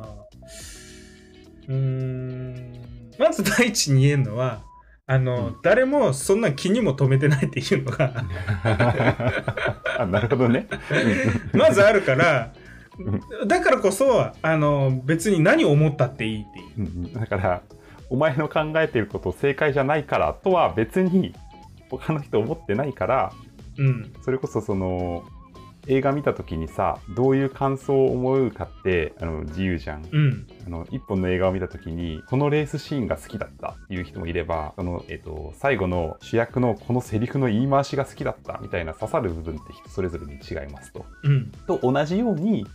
[1.69, 2.73] うーん。
[3.19, 4.63] まず第一に言えるのは、
[5.07, 8.25] あの、うん誰もそんな気にも留めてないっていうのが、
[9.99, 10.67] あなるほどね。
[11.55, 12.53] まずあるから、
[13.47, 16.67] だからこそ、あの、別に何を思ったっていいっていう。
[16.79, 17.63] うんうんだから
[18.09, 21.35] お前の考えてること正解じゃないからとは別に
[21.91, 23.33] 他の人思ってないから
[23.79, 24.13] うん。
[24.23, 25.25] それこそその
[25.89, 30.07] 映画見た時にさどういう感想を思うかってあの自由じゃん。
[30.11, 30.47] うん。
[30.67, 41.05] あの一本の映画を見た時にこのレースシーンが好きだったっていう人もいればその、えっと最後の主役のこのセリフの言い回しが好きだったみたいな刺さる部分って人それぞれに違いますと。
[41.23, 41.51] うん。
[41.67, 42.67] と同じように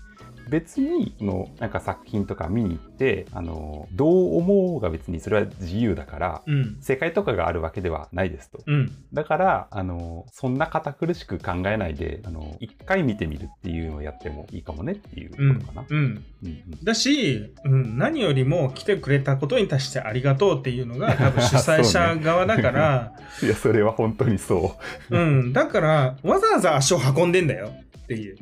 [0.50, 6.78] 別にそのなんか作品とか見に行ってあのどう思うが別にそれは自由だからうん。
[6.82, 8.60] 正解とかがあるわけではないですと。
[8.66, 8.92] うん。
[9.14, 15.86] だからあのそんな堅苦しく考えないであの一回見てみるっていうのをやってもいいかもねっていううんことかな。。
[15.90, 15.98] うん。
[15.98, 24.78] うんうんだし、うん、何よりも来てくれたことに対してありがとうっていうのが 多分主催者側だから、 いやそれは本当にそ
[25.10, 25.18] う。
[25.18, 27.72] うん、だからわざわざ足を運んでんだよ
[28.12, 28.38] っていう。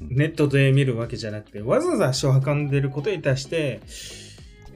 [0.00, 3.80] ネットで見るわけじゃなくて、わざわざ足を運んでることに対して、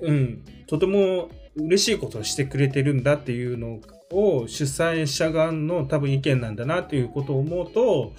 [0.00, 8.12] うん、とても嬉しいことをしてくれてるんだっていうのを主催者側の多分意見なんだなっていうことを思うと、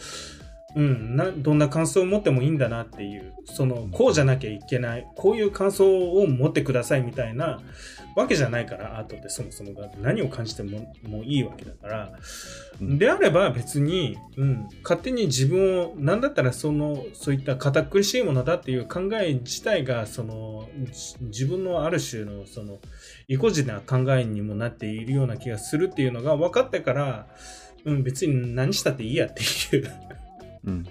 [0.75, 7.59] うん、などんな感想を持ってもいいんだなっていう、その、こうじゃなきゃいけない、こういう感想を持ってくださいみたいな
[8.19, 9.89] わけじゃないから、アートってそもそもが。
[10.01, 12.11] 何を感じてももういいわけだから、
[12.79, 12.97] うん。
[12.97, 22.79] であれば別に、うん、勝手に自分を何だったらそのそういった堅苦しいものだっていう考え自体がそのじ自分のある種のその
[23.27, 27.27] 意固地な考えにもなっているような気がするっていうのが分かってから、
[27.85, 29.41] うん、別に何したっていいやって
[29.75, 29.91] いう。
[30.65, 30.85] うん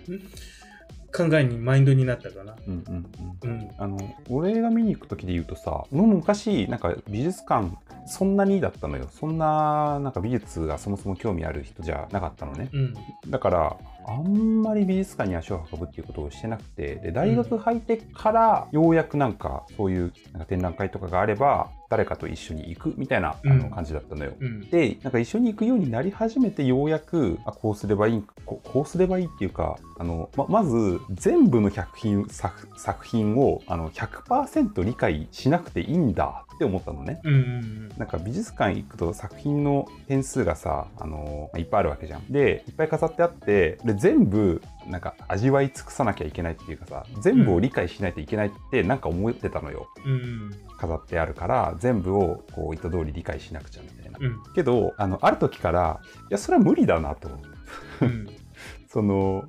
[1.12, 2.54] 考えにマインドになったかな。
[2.66, 3.06] うんうん
[3.42, 3.50] うん。
[3.50, 3.70] うん。
[3.78, 7.70] あの俺が見に行く時で言うとさ俺も昔なんか美術館
[8.06, 9.08] そんなにだったのよ。
[9.10, 12.70] そんななんか美術がそもそも興味ある人じゃなかったのね。
[12.72, 12.94] うん。
[13.28, 13.76] だから
[14.08, 24.70] あんまり美術館に足を運ぶっていうことをしてなくてで大学入ってからようやくなんかそういうなんか展覧会とかがあれば誰かと一緒に行くみたいなあのうん感じだったのよ、うん。
[24.70, 37.20] でなんか一緒に行くようになり始めてようやくあこうすればいいここうすればいいっていうかあのままず全部の作品作作品をあの100%理解しなくていいんだって思ったのね。
[37.22, 42.26] うんうんなんか美術館行くと作品の点数がさ、あのいっぱいあるわけじゃん。
[42.32, 49.88] でいっぱい飾ってあってで全部なんか味わい尽くさなきゃいけないっていうかさ全部を理解しないといけないってなんか思ってたのよ。
[50.04, 54.18] うんうん飾ってあるから全部をこう意図通り理解しなくちゃみたいな。
[54.20, 57.28] うんけどあのある時からいやそれは無理だなと
[58.02, 58.28] うん
[58.88, 59.44] その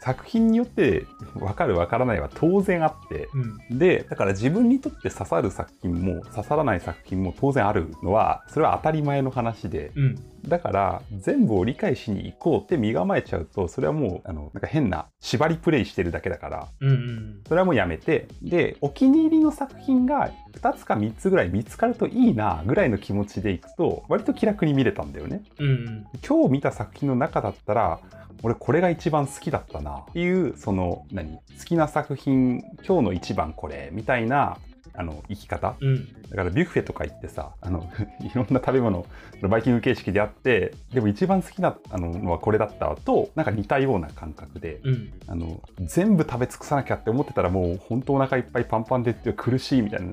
[0.00, 3.28] 作品によって分かる分からないは当然あって
[3.68, 3.78] うん。
[3.78, 25.42] でだから自分にとって刺さる作品も刺さらない作品も当然あるのはそれは当たり前の話でうんだから全部を理解しに行こうって身構えちゃうとそれはもうあのなんか変な縛りプレイしてるだけだからうんうんそれはもうやめてでお気に入りの作品が2つか3つぐらい見つかるといいなぐらいの気持ちでいくと割と気楽に見れたんだよね。
[25.58, 28.00] うんうん今日見た作品の中だったら
[28.42, 34.56] 俺これが一番好きだったなっていうその何好きな作品今日の一番これみたいな
[35.00, 35.76] ああの生き方？
[35.80, 36.12] うん。
[36.30, 39.04] だからビュッフェとか行ってさあの いろんな食べ物
[39.42, 45.12] バイキング形式であってでも一番好きなあののはこれだったとなんか似たような感覚で、うん。
[45.26, 50.12] あの全部食べ尽くさなきゃって思ってたらもう本当お腹いっぱいパンパンでって苦しいみたいな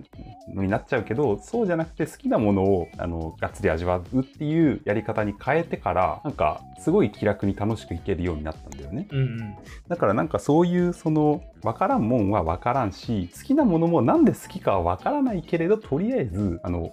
[0.54, 9.08] のになっちゃうけどそうじゃなくて好きなものをあのがっつり味わうっていうやり方に変えてからなんかすごい気楽に楽しくいけるようになったんだよね。
[9.12, 9.56] うんうん。
[9.88, 16.92] だからなんかそういうその分からんもんは分からんし好きなものもなんで好きかは分からないけれどとりあえずあの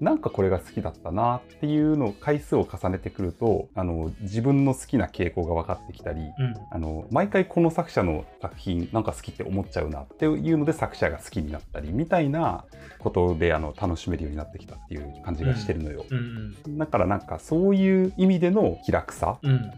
[0.00, 6.54] なんかこれが好きだったなっていうのを回数を重ねてくるとあの自分の好きな傾向が分かってきたりうん。
[6.70, 12.64] あの毎回この作者の作品なんか好きって思っちゃうなっていうので作者が好きになったりみたいな
[12.98, 16.04] ことであの楽しめるようになってきたっていう感じがしてるのよ。
[16.10, 19.50] うんだからなんかそういう意味での気楽さうん。
[19.50, 19.72] うん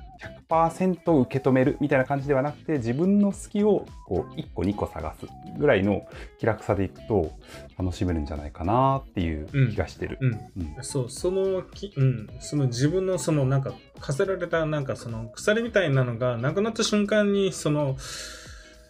[0.48, 6.06] 100%受け止めるみたいな感じではなくて自分の好きをこう1個2個探すぐらいの
[6.38, 7.30] 気楽さでいくと
[7.78, 10.18] 楽しめるんじゃないかなっていう気がしてる。
[10.20, 10.32] うん。
[10.32, 10.84] うん。
[10.84, 17.96] そうそのき、うん、その自分のそのなんか課せられたなんかその鎖みたいなのがなくなった瞬間にその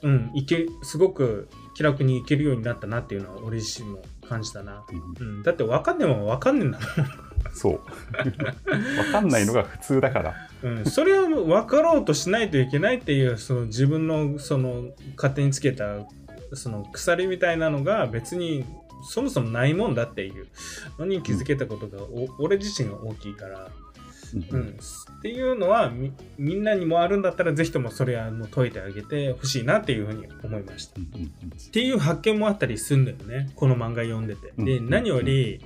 [0.02, 4.84] うんいけすごく気楽にいけるようになったなっていうのは俺自身も感じたな、
[5.20, 5.26] うん。
[5.26, 6.70] うん、だって分かんねえもん分かんねえん。
[6.72, 6.78] だ
[7.52, 7.80] そう。
[8.24, 10.34] 分かんないのが普通だから。
[10.62, 16.06] もん、うん、それは分かろうとしないといけないっていうその自分のその勝手につけた
[16.54, 18.64] その鎖みたいなのが別に
[19.02, 20.46] そもそもないもんだっていう
[20.98, 23.70] のに気づけたことが、お俺自身が大きいから。
[24.34, 31.00] うんうん、っていうのはみみんなにもあるんだったらぜひともそれはもう解いてあげてほしいなっていうふうに思いました。
[31.00, 34.52] っうんうんていう発見もあったりするんだよねこの漫画読んでて。
[34.58, 35.62] でうん何より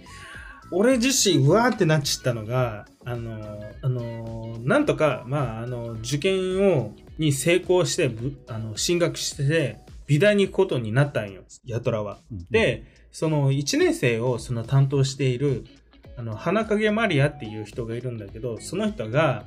[0.71, 9.81] 俺自身うわーってなっちゃったのがあのあのなんとかまああの受験をに成功してぶあの進学して
[10.13, 12.19] 美大に行くことになったんよヤトラは。
[12.31, 15.65] うん、でその1年生をその担当している
[16.19, 19.47] あの花影マリアっていう人がいるんだけどその人が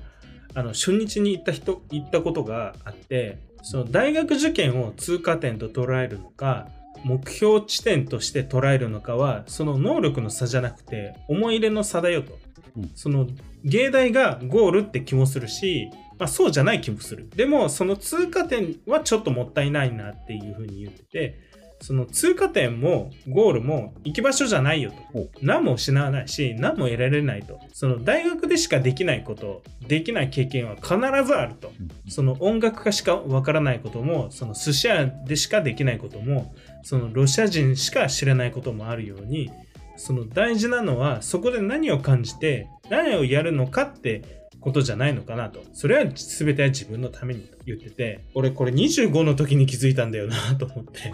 [0.55, 6.67] あの初日に行った人行ったことがあってその大学受験を通過点と捉えるのか
[7.03, 12.39] 目標地点として捉えるのかはその能力の差じゃなくて思い入れの差だよと、
[12.75, 12.91] うん。
[12.95, 13.27] その
[13.63, 17.29] 芸大がゴールって気もするし、まあ、そうじゃない気もする。
[17.35, 21.39] でもその通過点はちょっともったいないなっていうふうに言ってて
[21.81, 24.97] その通過点もゴールも行き場所じゃないよと。
[25.13, 27.59] ほ何も失わないし何も得られないと。
[27.73, 31.71] その大学でしかできないことできない経験は必ずあると。
[31.79, 32.11] うん。
[32.11, 39.51] その音楽家しかわからないこともその寿司屋でしかできないこともそのロシア人しか知らないこともあるように
[39.97, 45.63] その大事なのはそこで何を感じて何をやるのかってことじゃないのかなと。
[45.73, 51.13] それは全ては自分のためにと言ってて俺これ25の時に気づいたんだよなと思って。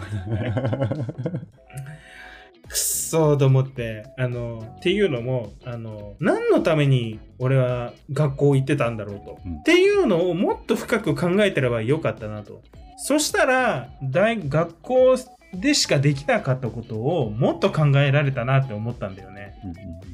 [2.66, 9.56] くっそーと思ってあのっていうのもあの何のために俺は学校行ってたんだろうと、うん。
[9.58, 12.62] っていうのをもっと深く考えてればよかったなと。
[12.96, 15.18] そしたら大学校
[15.52, 19.31] でしかできなかったことをもっと考えられたなって思ったんだよね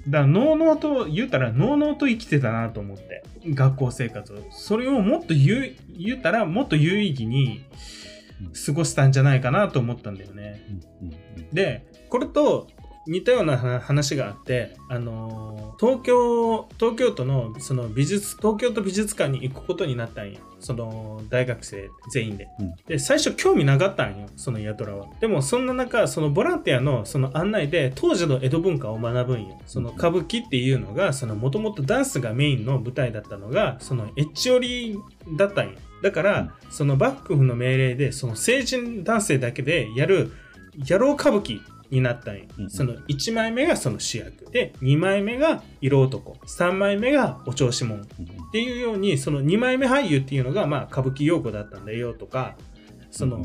[0.09, 3.23] だからのうのうと言うたらのうのうと生きてたなと思って。
[3.47, 4.37] 学校生活を。
[4.51, 7.65] それをもっと言う言うたらもっと有意義に
[8.67, 10.65] 過ごしたんじゃないかなと思ったんだよね。
[11.53, 12.69] でこれと
[13.07, 22.75] 似たようなは話があって、あのー東京東京都のその美術東京都美術館に行くことになったんよその大学生全員で、うん。
[22.89, 25.07] で最初興味なかったんよそのヤトラは。
[25.21, 29.61] でもそんな中そのボランティアのその案内で当時の江戸文化を学ぶんよ。
[29.67, 34.99] その歌舞伎っていうのがもともとダンスがメインの舞台だったのがそのエッチ寄り
[35.37, 35.79] だったんよ。
[36.03, 40.33] だから、その幕府の命令でその成人男性だけでやる
[40.89, 44.51] 野郎歌舞伎になったんよ、うんその1枚目がその主役。
[44.51, 46.33] で2枚目が色男。
[46.47, 48.03] 3枚目がお調子者。
[48.03, 48.27] っうん。
[48.53, 51.93] ていうようにその2枚目俳優っていうのがまあ歌舞伎用語だったんだ。
[51.93, 52.57] よとか。
[53.11, 53.43] その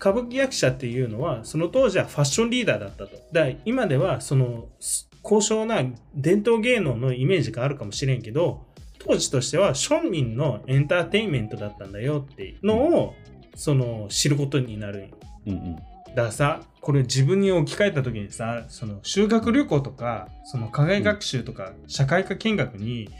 [0.00, 3.16] 歌舞伎役者っていうのはその当時はファッションリーダーだったと。
[3.32, 5.82] だから今ではそのす高尚な
[6.14, 8.66] 伝統芸能のイメージがあるかもしれんけど
[8.98, 13.14] 当時としては庶民のエンターテインメントだったんだよっていうのを
[13.54, 15.10] その知ることになる
[15.46, 15.76] うんうん
[16.22, 23.10] ださこれ自分に置き換えた時にさその修学旅行とかその課外学習とか社会科見学に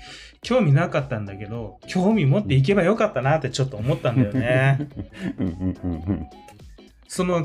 [0.43, 4.89] 興味なかったんだけど興味持っていけばよかったなってちょっと思ったんだよね
[7.09, 7.45] その。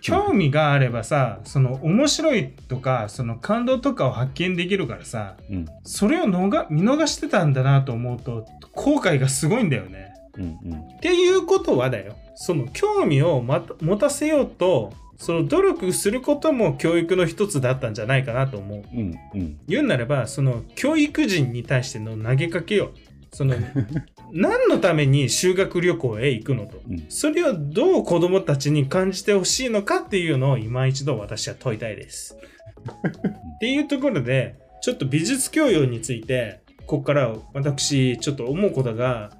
[0.00, 10.14] 興味があればさその面白いとかその感動とかを発見できるからさうんそれをのが見逃してたんだなと思うと後悔がすごいんだよね。
[10.38, 18.82] うんうんっていうことはだよその興味を持たせようとその努力することも教育の一つだったんじゃないかなと思う。
[18.94, 22.92] うんうん言うなれば、その教育人に対しての投げかけよ。
[23.32, 23.56] その
[24.32, 26.80] 何のために修学旅行へ行くのと。
[26.88, 32.36] うんそれをどう子供たちに感じてほしいのかっていうのを今一度私は問いたいです。
[33.56, 39.32] っていうところで、ちょっと美術教養について、ここから私ちょっと思うことが、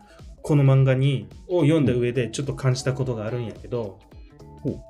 [0.42, 3.98] この漫画にを読んだ上でちょっと感じたことがあるんやけど、
[4.62, 4.80] ほう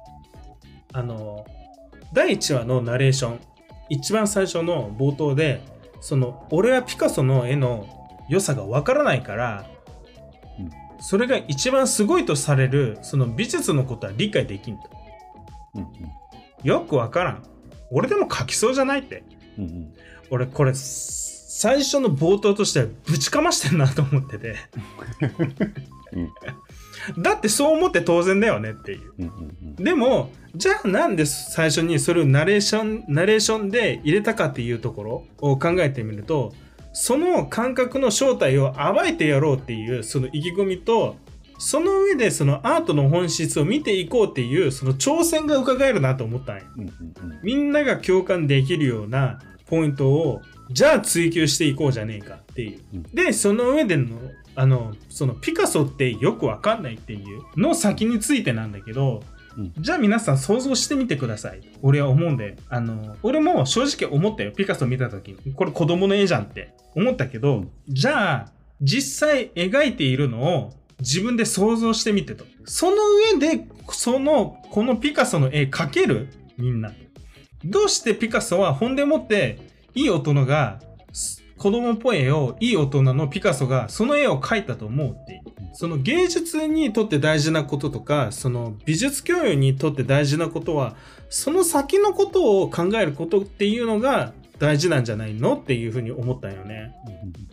[0.93, 1.47] あの、
[2.13, 3.41] 第1話のナレーション、
[3.89, 5.63] 一番最初の冒頭で、
[6.01, 7.87] その、俺はピカソの絵の
[8.29, 9.67] 良さがわからないから、
[10.59, 10.71] うん
[11.01, 14.91] それが一番すごいとされる、その美術のことは理解できんと。
[15.77, 15.87] うん
[16.65, 17.43] よくわからん。
[17.93, 19.23] 俺でも描きそうじゃないって。
[19.57, 19.95] うんうん
[20.31, 20.73] 俺これ、
[21.61, 24.55] 最初の冒頭としてぶちかましてんなと思ってて。
[27.19, 29.13] だってそう思って当然だよねっていう。
[29.19, 36.53] うんうんでも、じゃあなんで最初にそれをナレーション、ナレーションで入れたかっていうところを考えてみると、
[36.93, 41.17] その感覚の正体を暴いてやろうっていうその意気込みと、
[41.59, 46.63] その上でそのアートの本質を見ていこうっていうその挑戦が伺えるなと思ったんや。
[46.77, 50.41] うんうんうんみんなが共感できるようなポイントを、
[50.71, 52.81] じゃあ追求していこうじゃねえかっていう。
[52.95, 54.19] うんで、その上での、
[54.55, 59.23] あの、そのピカソってよくわかんないっていうの先についてなんだけど、
[59.57, 61.61] うんじゃあ皆さん想像してみてください。
[61.83, 62.57] 俺は思うんで。
[62.69, 64.53] あの、俺も正直思ったよ。
[64.53, 65.53] ピカソ見た時に。
[65.53, 72.45] これ子供の絵じゃんって思ったけど、じゃあ、実際描いているのを自分で想像してみてと。
[72.67, 72.97] その
[73.41, 76.29] 上で、その、このピカソの絵描ける？
[76.57, 76.93] みんな。
[77.65, 79.59] どうしてピカソは本でもって、
[79.99, 80.79] いい大人が、
[81.13, 85.43] す子供っぽい絵を、いい大人のピカソが、その絵を描いたと思うって。
[85.73, 90.95] その芸術にとって大事なこととか、その美術教養にとって大事なことは、
[91.29, 96.95] その先のことを考えることっていうのが大事なんじゃないのっていうふうに思ったんよね。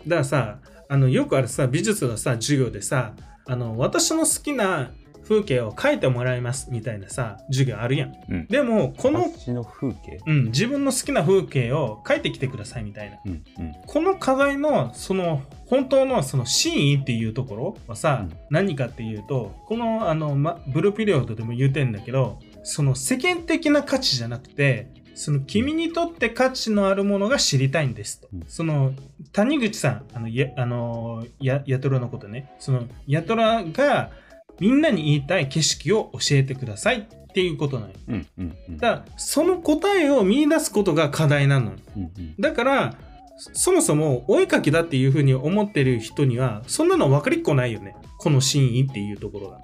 [0.06, 3.16] だからさ、あの、よくあるさ、美術のさ、授業でさ、
[3.48, 4.91] あの、私の好きな
[5.28, 8.13] 風景を描いてもらいますみたいなさ、授業あるやん。
[8.30, 10.19] うんでも、この、私の風景？
[10.26, 13.17] うん、自分の好きな風景を描いてきてくださいみたいな。
[13.26, 28.28] うんうんこの課題の、その、本当のその真意っていうところはさ、うん何かっていうと、この、あの、ま、ブルーピリオドでも言うてんだけど、その世間的な価値じゃなくて、その君にとって価値のあるものが知りたいんですと。
[28.34, 28.93] うんその、
[29.32, 34.11] 谷口さん、あの、や、あの、や、ヤトラのことね、その、ヤトラが
[34.60, 37.95] みんなに言いたい景色を教えてくださいっていうことなのよ。
[38.08, 41.78] うんうんうんだから、その答えを見出すことが課題なのよ。
[41.97, 42.95] うんうんだから、
[43.38, 47.95] そもそもお絵描きだっていうふうに思ってる人には、そんなの分かりっこないよね。
[48.18, 49.60] この真意っていうところが。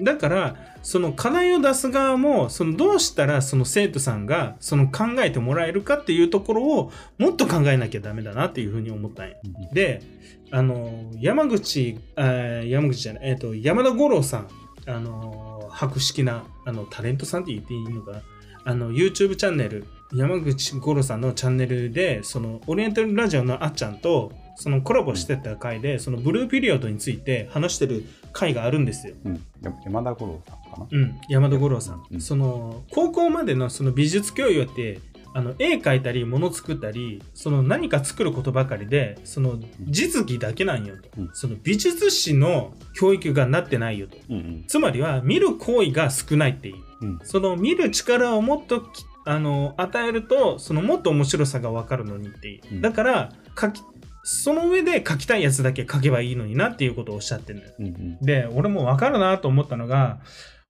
[0.00, 9.36] だから、その課題を出す側も、そのどうしたらその生徒さんがその考えてもらえるかっていうところをもっと考えなきゃダメだなっていうふうに思ったんや。
[9.44, 10.02] うんで、
[10.50, 14.48] あの、山口、山口じゃない、えっ、と、山田五郎さん、
[14.86, 18.22] あの、博識な、あの、タレントさんって言っていいのかな？
[18.64, 29.14] あの、YouTube チャンネル、山口五郎さんのチャンネルで、その、オリエンタルラジオのあっちゃんと、そのコラボしてた回で、そのブルーピリオドについて話してる回があるんですよ。
[29.24, 29.34] うん。
[29.62, 30.86] や山田五郎さんかな？
[30.90, 32.02] うん、山田五郎さん。
[32.10, 32.20] うん。
[32.20, 34.98] その、高校までのその美術教養って、
[35.36, 41.10] あの、絵描いたり、物作ったり、その何か作ることばかりで、その実技だけなんよと。
[41.18, 41.30] うん。
[41.34, 44.16] その美術史の教育がなってないよと。
[44.30, 44.64] うんうん。
[44.66, 46.76] つまりは、見る行為が少ないっていう。
[47.02, 47.18] うん。
[47.22, 52.80] その見る力をもっときあの与えるとそのもっと面白さが分かるのにっていう、うん。
[52.80, 53.82] だから書き
[54.24, 57.72] その上で書きたいやつだけ書けばいいのになっていうことをおっしゃってるのよ。
[57.78, 58.18] うんうん。
[58.20, 60.20] で俺も分かるなと思ったのが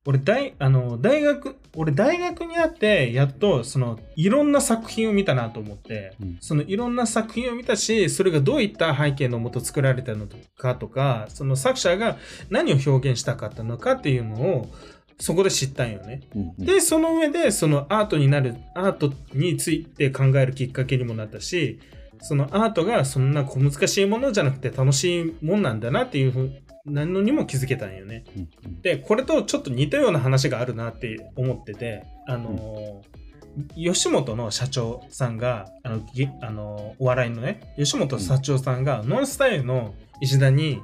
[0.06, 10.26] 俺大あの大学俺大学にあってやっとそのいろんな作品を見たなと思って、うんそのいろんな作品を見たしそれがどういった背景のもと作られたの
[10.56, 12.16] かとかその作者が
[12.50, 14.70] 何を表現したかったのかっていうのを
[15.18, 16.22] そこで知ったんよね。
[16.34, 21.80] うんうんで、その上で、そのアートになる、アートについて考えるきっかけにもなったし、
[22.20, 26.52] そのアートがそんな小難しいものじゃなくて楽しいもんなんだなっていうふう
[26.86, 28.24] なのにも気づけたんよね。
[28.36, 33.16] うんうんで、これとちょっと似たような話があるなって思ってて、あのー
[33.74, 40.80] 吉本の社長さんが、あの、ぎあのーお笑いのね、吉本社長さんが、ノンスタイルの石田に、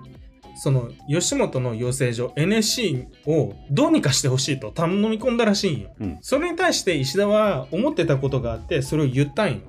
[0.56, 5.90] その、吉本の養成所 NSC をどうにかしてほしいと頼み込んだらしいんよ。
[6.00, 9.60] うんそれに対して石田は思ってたことがあって、それを言ったんよ。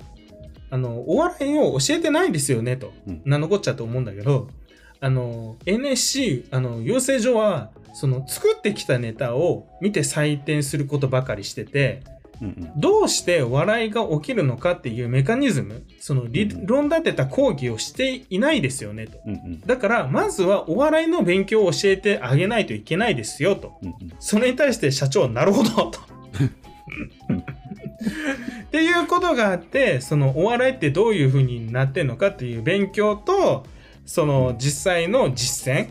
[0.70, 2.92] あの、お笑いを教えてないですよね、と。
[3.06, 4.48] うん名残っちゃうと思うんだけど、
[5.04, 12.02] あの、NSC、あの、養成所はその作ってきたネタを見て採点することばかりしてて、
[12.40, 19.18] うんうんどうして笑いが起きるのかっていうメカニズム、その理論立てた講義をしていないですよねと。
[19.24, 23.78] うんうんだから、まずはお笑いの勉強を教えてあげないといけないですよと。
[23.82, 26.00] うんうんそれに対して社長、なるほどと。
[26.00, 26.02] っ
[28.70, 33.64] ていうことがあって、そのお笑いってどういう風になってんのかっていう勉強と、
[34.06, 35.88] その実際の実践、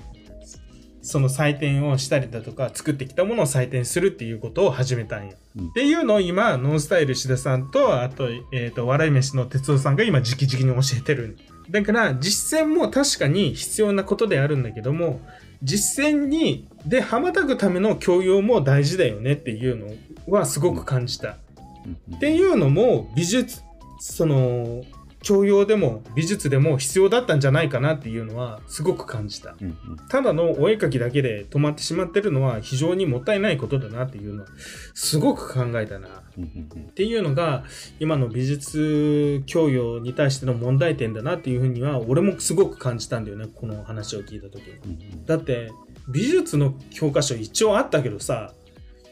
[1.03, 5.33] その採点をしたりだとか、作ってきたものを採点するっていうことを始めたんや。
[5.57, 11.37] うんっていうのを今、ノンスタイル石田さんと、あと、えっ、と、笑い飯の哲夫さんが今、直々に教えてる。
[11.69, 15.19] だから、実践も確かに必要なことであるんだけども、
[15.61, 19.87] 実践に、で、羽ばたくための教養も大事だよねっていうの
[20.27, 21.37] はすごく感じた。
[21.85, 23.61] うんっていうのも、美術、
[23.99, 24.83] その、
[25.23, 29.55] 教養でも美術でも必要だったんじゃないかなっていうのはすごく感じた。
[29.59, 34.49] うんうんただのお絵描きだけで止まってしまってるのは非常にもったいないことだなっていうのは
[34.93, 36.07] すごく考えたな。
[36.07, 37.63] っうんうんうんていうのが
[37.99, 43.47] 今の美術教養に対しての問題点だなっていうふうには俺もすごく感じたんだよね。
[43.53, 44.73] この話を聞いた時に。
[44.85, 45.71] うんうんだって
[46.09, 48.53] 美術の教科書一応あったけどさ、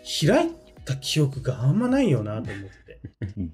[0.04, 0.52] 開い
[0.84, 2.81] た記憶があんまないよなと思って。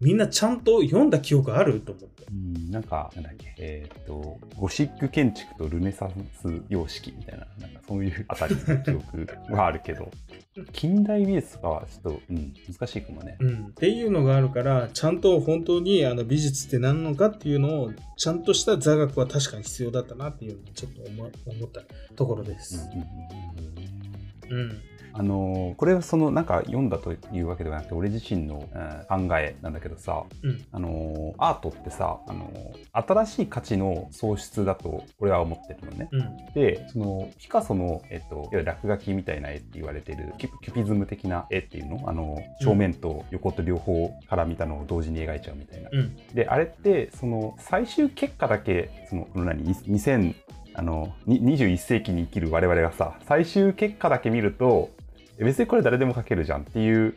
[0.01, 2.25] みんなちゃんと読んだ記憶あると思って。
[2.31, 2.71] うん。
[2.71, 10.11] なんか、なんだっけ、えーっと、ゴシック建築とルネサンス様式みたいな、なんかそういうあたりの記憶はあるけど、
[10.73, 13.37] 近代美術とかはちょっと、うん、難しいかもね。
[13.39, 21.81] うん、っていうのがあるからちゃんと本当にあの美術って何なのかっていうのをちゃんとした座学は確かに必要だったなっていうのをちょっと思思った
[22.15, 22.89] ところです。
[22.91, 24.71] うんうんうんうん。
[24.71, 30.65] うんあのーこれはそのなんか読んだというわけではなくて俺自身の、うん考えなんだけどさ、うん。
[30.71, 36.09] あのーアートってさ、あのー新しい価値の創出だと俺は思ってるのね。
[36.11, 36.53] うん。
[36.53, 42.03] でそのピカソの、えっと、落書きみたいな絵って言われてるキュピズム的な絵っていうの？
[42.07, 45.89] あの正面と横と両方から見たのを同時に描いちゃうみたいな。
[45.91, 46.15] うん。
[46.33, 50.35] であれってその最終結果だけその何？2000
[50.75, 54.96] あのに21世紀に生きる我々がさ最終結果だけ見るとえ
[55.45, 57.15] 別にこれ誰でも書けるじゃんっていう、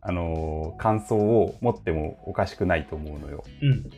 [0.00, 3.44] あのー感想を持ってもおかしくないと思うのよ。
[3.62, 3.90] うん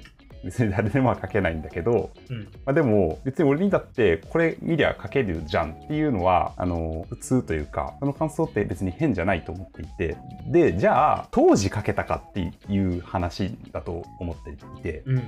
[0.44, 2.44] 別に誰でもは描けないんだけど、うん。
[2.64, 10.16] まあ、でも別に俺にだってこれ見りゃ描けるじゃんっていうのはあの普通というかその感想って別に変じゃないと思っていて。
[10.46, 15.02] でじゃあ当時描けたかっていう話だと思っていて。
[15.06, 15.22] うん。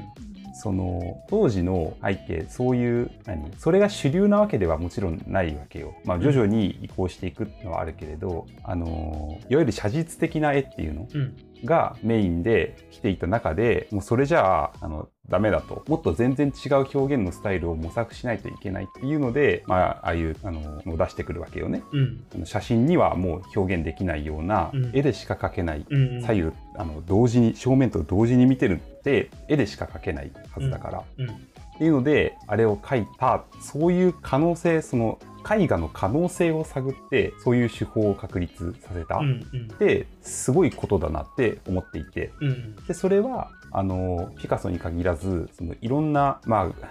[0.55, 5.95] その当時の背景そういう何それが主流なわけではもちろんないわけよ。
[6.05, 11.35] まあ徐々に移行していくのはあるけれどあのいわゆる写実的な絵っていうのうん
[11.65, 15.85] がメインで来ていた中でもうそれじゃああのダメだと。
[15.89, 21.83] もっと全然違う表現のスタイルを模索しないといけないっていうので、まあ、ああいうあの出してくるわけよね。
[21.93, 22.47] うん。
[22.47, 24.91] 写真にはもう表現できないようなうん。
[24.93, 26.23] 絵でしか描けない、うんうん。
[26.23, 31.31] 左右あの同時に正面と同時に見てるって絵でしか描けないはずだから、うん。
[31.31, 31.35] っ
[31.79, 35.19] ていうのであれを描いたそういう可能性その
[35.49, 39.19] 絵画の可能性を探ってそういう手法を確立させた。
[39.19, 42.33] ってすごいことだなって思っていて。
[42.41, 42.77] うん。
[42.87, 46.89] でそれはあのピカソに限らずそのいろんな、まあ、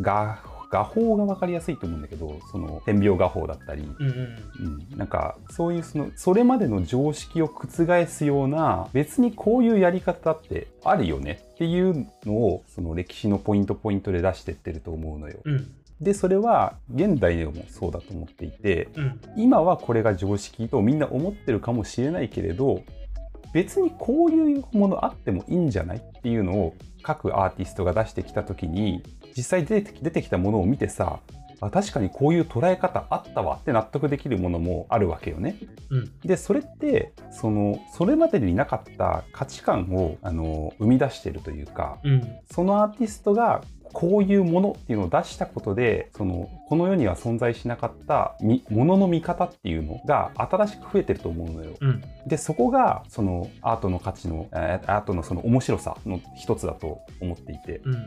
[0.00, 0.42] 画
[0.74, 4.84] 画法が分かりやすいと思うんだけどその点描画法だったり、うんうん。
[4.90, 15.38] うん、なんかそういうそのそれまでの常識を覆すような別にこういうやり方ってあるよねっていうのをその歴史のポイントポイントで出してってると思うのよ。
[15.44, 15.70] うん
[16.00, 19.20] でそれは現代でもそうだと思っていてうん。
[19.36, 22.82] 今はこれが常識とみんな思ってるかもしれないけれど
[23.52, 29.02] 別にこういうものあってもいいんじゃないっていうのを各アーティストが出してきた時に
[29.36, 31.20] 実際出てき出てきたものを見てさ
[31.60, 35.56] あ確かにこういう捉え方あったわって納得できるものもあるわけよね。
[35.90, 36.12] うん。
[36.24, 42.36] でそれってそのそれまでになかった価値観をあの生み出してるというかうん。
[42.52, 51.76] そのアーティストがこういうものっていうのを出したことでそのこの世には存在しなかったみものの見方っていうのが新しく増えてると思うのよ。
[51.80, 52.02] うん。
[52.26, 57.80] でそこがそのアートの価値のえーアートのその面白さの一つだと思っていて。
[57.84, 58.04] うんうん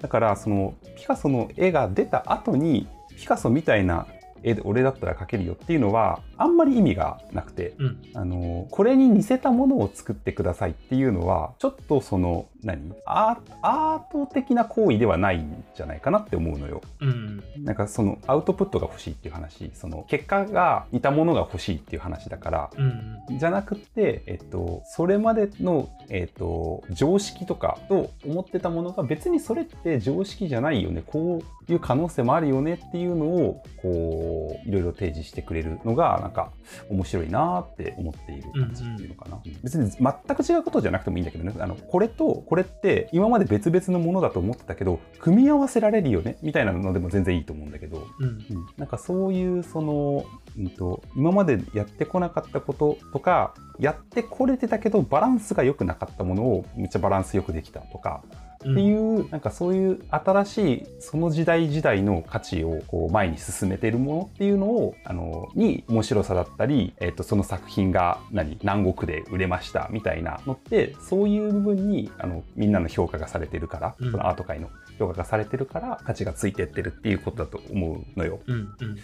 [0.00, 4.06] だからそのピカソの絵が出た後にピカソみたいな
[4.42, 8.02] 絵で俺だったら描けるよっていうのはあんまり意味がなくてうん。
[8.14, 12.92] あのこれに似せたものを作ってくださいっていうのはちょっとその何？
[13.06, 16.82] アート的な行為ではないんじゃないかなって思うのよ。
[17.00, 17.42] うん。
[17.58, 23.38] なんかそのアウトプットが欲しいっていう話その結果が似たものが欲しいっていう話だからうん。
[23.38, 36.52] じゃなくって、えっと、それまでの、えっと、常識とかと思ってたものが別にそれって常識じゃないよねこういう可能性もあるよねっていうのをこういろいろ提示してくれるのがなんか
[36.88, 41.54] 面白いなーって思っている感じっていうのかな、別に全く違うことじゃなくてもいいんだけどね。
[41.58, 46.38] あのこれとこれって今まで別々のものだと思ってたけど組み合わせられるよね。
[46.42, 48.26] みたいなのでも全然いいと思うんだけど、うん。
[48.26, 48.66] うん。
[48.76, 50.24] なんかそういうその、
[50.58, 74.12] うん、と今までやってこなかったこととかやってこれてたけどバランスが良くなかったものをめっちゃバランスよくできたとか、うんっていうなんかそういう新しいその時代時代の価値をこう前に進めているものっていうのをあのに面白さだったり、えっとその作品が何南国で売れましたみたいなのってそういう部分にあのみんなの評価がされてるから、うん。
[74.12, 78.40] そのアート界の評価がされてるから価値がついてってるっていうことだと思うのよ。
[78.46, 78.98] うんうん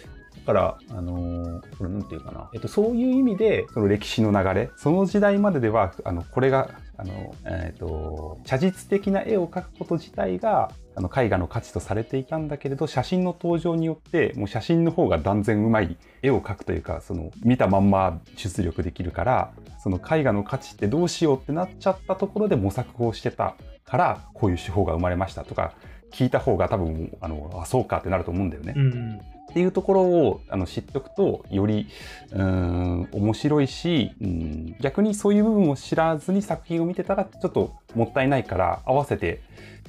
[0.45, 25.73] だから、あのーこれなんていうかな、えっと、そういう意味で、その歴史の流れ、その時代まででは、あの、これが、あの、えっ、と、写実的な絵を描くこと自体が、あの、絵画の価値とされていたんだけれど、写真の登場によって、もう写真の方が断然うまい絵を描くというか、その、見たまんま出力できるから、その絵画の価値ってどうしようってなっちゃったところで模索をしてたから、こういう手法が生まれましたとか、
[26.11, 28.73] 聞いた方が多分、あの、あ、そうかってなると思うんだよね。
[28.75, 31.87] うんっていうところをあの知っておくとより
[32.31, 39.41] うーん面白いし、うん、逆にそういう部分を知らずに作品を見てたらちょっともったいないから合わせて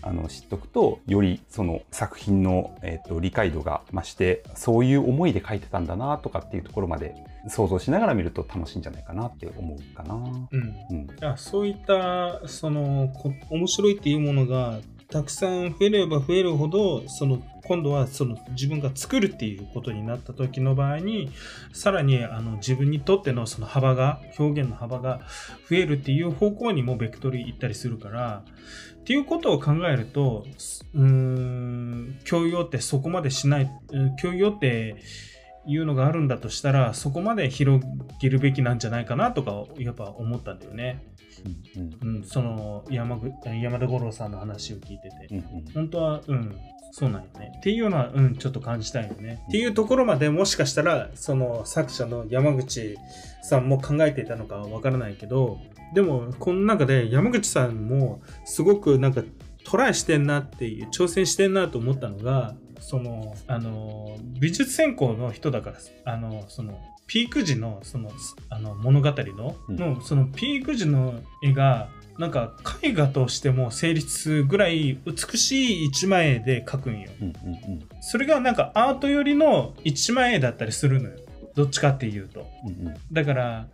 [0.03, 7.15] あの知っておくとよりその作品の、えー、と理解度が増してそういう思いで書いてたんだなとかっていうところまで
[7.49, 10.15] 想像しながら見ると楽しいんじゃないかなって思うかな。
[10.15, 10.49] うん
[10.91, 14.81] うんあそういったそのこ面白いっていうものが
[15.11, 21.31] たくさん増えれば増えるほどその今度はその自分が作るっていうことになった時の場合に
[21.73, 25.21] さらにあの自分にとってのその幅が表現の幅が
[25.69, 28.43] 増えるっていう方向にもベクトルいったりするから
[28.99, 30.45] っていうことを考えると
[30.95, 34.97] うーん教養ってそこまでしないうん教養って
[35.65, 37.87] いうのがあるんだとしたらそこまで広
[38.21, 41.05] げるべきなんじゃないかなとかやっぱ思ったんだよね。
[41.77, 43.31] うんうん、その山ぐ
[43.63, 45.73] 山田五郎さんの話を聞いてて、うんうん。
[45.73, 46.57] 本当は、うん、
[46.91, 47.53] そうなんよね。
[47.59, 49.43] っていうのは、うん、ちょっと感じたいよね。
[49.49, 52.97] っていうところまでもしかしたら、その作者の山口
[53.43, 55.59] さんも考えていたのかわからないけど、
[55.95, 59.23] でも、この中で山口さんもすごくなんか
[59.65, 68.11] トライしてんなっていう、挑戦してんなと思ったのが、その、あの、美術専攻の人だから、あの、その、ピーク時の、その、
[68.49, 71.89] あの物語の、うんの、そのピーク時の絵が、
[72.21, 72.53] なんか
[72.83, 77.09] 絵画としても成立するぐらい美しい一枚絵で描くんよ。
[77.23, 77.35] うんうん
[78.03, 81.17] それがなんかアート寄りの一枚絵だったりするのよ。
[81.55, 82.47] どっちかっていうと。
[82.65, 83.67] うんうんだから、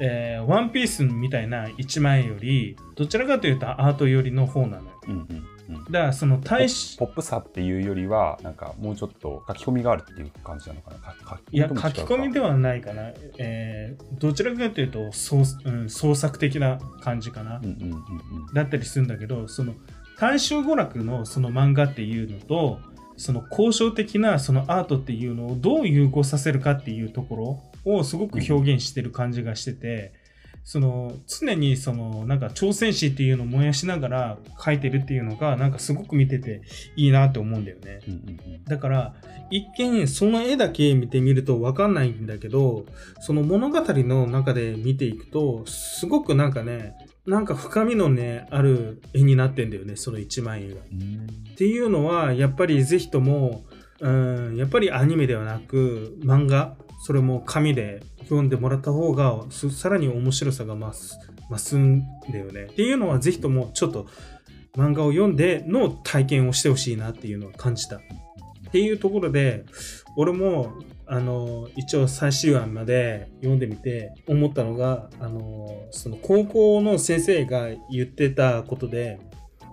[0.00, 5.00] えーワンピースみたいな一枚絵より、どちらかというとアート寄りの方なのよ。
[5.08, 5.51] うんうんうん
[5.90, 10.96] だからその大使ポップさっていうよりはなんかもうちょっと書き込みがあるっていう感じなのかな？
[11.50, 13.10] いや、書き込みでははないかな。
[13.38, 17.60] えーどちらかというと創,、うん、創作的な感じかな。
[18.54, 19.74] だったりするんだけどその
[20.18, 22.78] 大衆娯楽のその漫画っていうのと
[23.16, 30.12] その交渉的なそのアートっていうのをどう融合させるかっていうところをすごく表現してる感じがしてて、
[30.64, 36.62] その常にそのなんか挑戦心っていうのを燃やしながら描いてるっていうのがなんかすごく見てて
[36.96, 38.00] いいなって思うんだよね。
[38.06, 39.14] うんうんうんだから
[39.50, 42.86] 一見その絵だけ見てみると分かんないんだけど
[43.20, 46.94] その物語の中で見ていくとすごくなんかね
[47.26, 50.76] なんか深みのねある絵になってんだよねその一枚絵が。
[50.90, 53.64] うんっていうのはやっぱりぜひとも
[54.00, 61.18] うんやっぱりアニメではなく漫画それも紙で読んでもらった方がさらに面白さが増す
[61.50, 62.68] 増すんだよね。
[62.70, 64.06] っていうのはぜひともちょっと
[64.76, 67.96] 漫画を読んでの体験をしてほしいなっていうのは感じた。
[67.96, 68.00] っ
[68.70, 69.64] ていうところで
[70.16, 70.74] 俺も
[71.06, 79.18] あの一応最終話まで読んでみて思ったのがあのその高校の先生が言ってたことで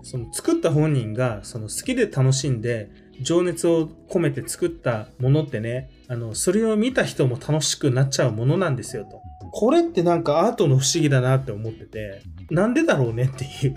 [0.03, 2.89] その作った本人がその好きで楽しんで
[3.21, 9.21] 情熱を込めて作ったものってねあのそれを見た人も楽しくなっちゃうものなんですよと。
[9.51, 13.75] これってなんかアートの不思議だなって思っててなんでだろうねっていう。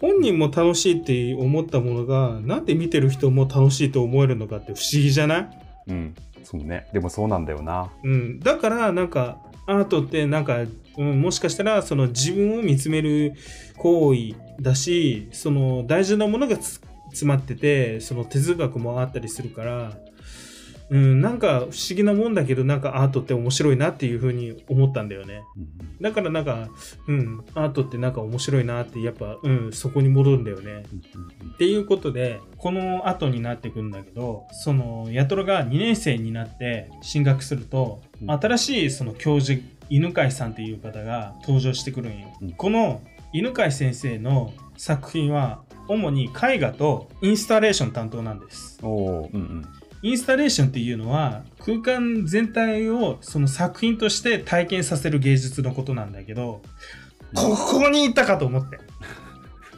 [0.00, 5.48] 本人も楽しいって思ったものがなんで見てる人も楽しいと思えるのかって不思議じゃない？
[5.88, 6.88] うんそうね。
[6.92, 7.90] でもそうなんだよな。
[8.02, 10.64] うん、だからなんかアートってなんか
[10.98, 13.34] うん、もしかしたらその自分を見つめる
[13.76, 19.92] 行為だしその大事なものがつ詰まっててその哲学もあったりするから、
[20.90, 25.42] うん、なんか不思議なもんだけどなんかアートって面白いなっていうふうに思ったんだよね。
[25.56, 26.68] うんだからなんか、
[27.06, 30.82] うん、アートってなんか面白いなってやっぱ、うん、そこに戻るんだよね。
[31.54, 38.30] っていうことでこの後になってくんだけどそのヤトロが2年生になって進学すると、うん。
[38.32, 39.62] 新しいその教授
[39.92, 42.52] 犬飼さんっていう方が登場してくるんよ、うん。
[42.52, 43.02] この
[43.34, 48.78] 犬飼先生の作品は主に絵画とインスタレーション担当なんです。
[48.82, 49.64] うんうん。
[50.00, 56.62] インスタレーションっていうのは空間全体をその作品として体験させる芸術のことなんだけど
[57.34, 58.78] ここにいたかと思って。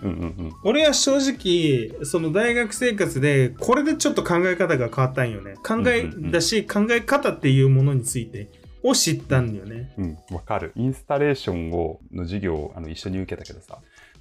[0.05, 0.53] うんうんうん。
[0.63, 5.55] 俺は正直その大学生活でこれでちょっと考え方が変わったんよね。
[5.67, 8.49] 考えだし考え方っていうものについて
[8.85, 9.93] を知ったんだよね。
[9.99, 10.73] うん、わかる。
[10.77, 13.79] インスタレーションをの授業をあの一緒に受けたけどさ、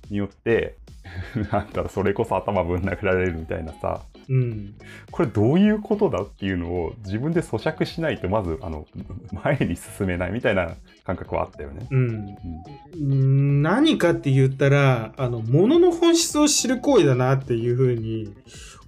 [0.09, 0.77] によって、
[1.51, 4.73] なんだろう、それこそ頭ぶん殴られるみたいなさ、うん。
[5.11, 8.87] これどういうことだっていうのを自分で咀嚼しないと、まず、あの、
[9.43, 11.87] 前に進めないみたいな感覚はあったよね。
[11.91, 12.09] うん。
[12.09, 13.11] うん。
[13.11, 18.33] うん何かって言ったらあの物の本質を知る行為だなっていうふうに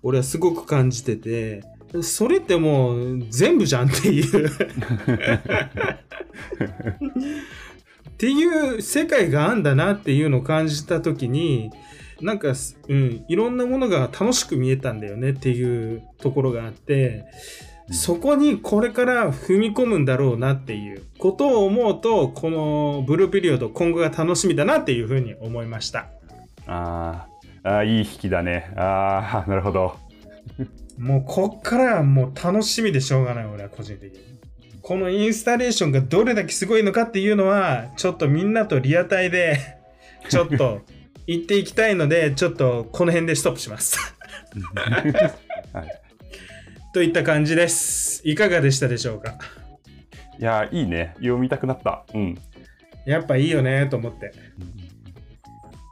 [0.04, 1.64] 俺はすごく感じてて
[2.02, 4.52] それってもう全部じゃんっていうっ
[8.18, 11.72] ていう世界があんだなっていうのを感じた時に
[12.22, 12.54] なんか、
[12.88, 17.26] うん、いろんなものが楽しく見えたんだよねっていうところがあって
[17.92, 26.08] そこにこれから踏み込むんだろうなっていうことを思うとこのブルーピリオド今後が楽しみだなっていうふうに思いました
[26.66, 28.72] あーあー、いい引きだね。
[28.78, 29.96] ああ、なるほど。
[30.98, 34.40] もうこっからはもう楽しみでしょうがない俺は個人的に
[34.82, 39.58] このインスタレーションがどれだけすごいのかっていうのはちょっとみんなとリアタイで
[40.30, 40.82] ちょっと
[41.28, 43.98] 言っていきたいのでちょっとこの辺でストップします
[45.74, 46.02] はい、
[46.94, 49.38] といった感じですいかがでしたでしょうか？
[50.40, 51.14] いやー、いいね。
[51.18, 52.06] 読みたくなった。
[52.14, 52.38] うん。
[53.06, 54.34] やっぱいいよねと思って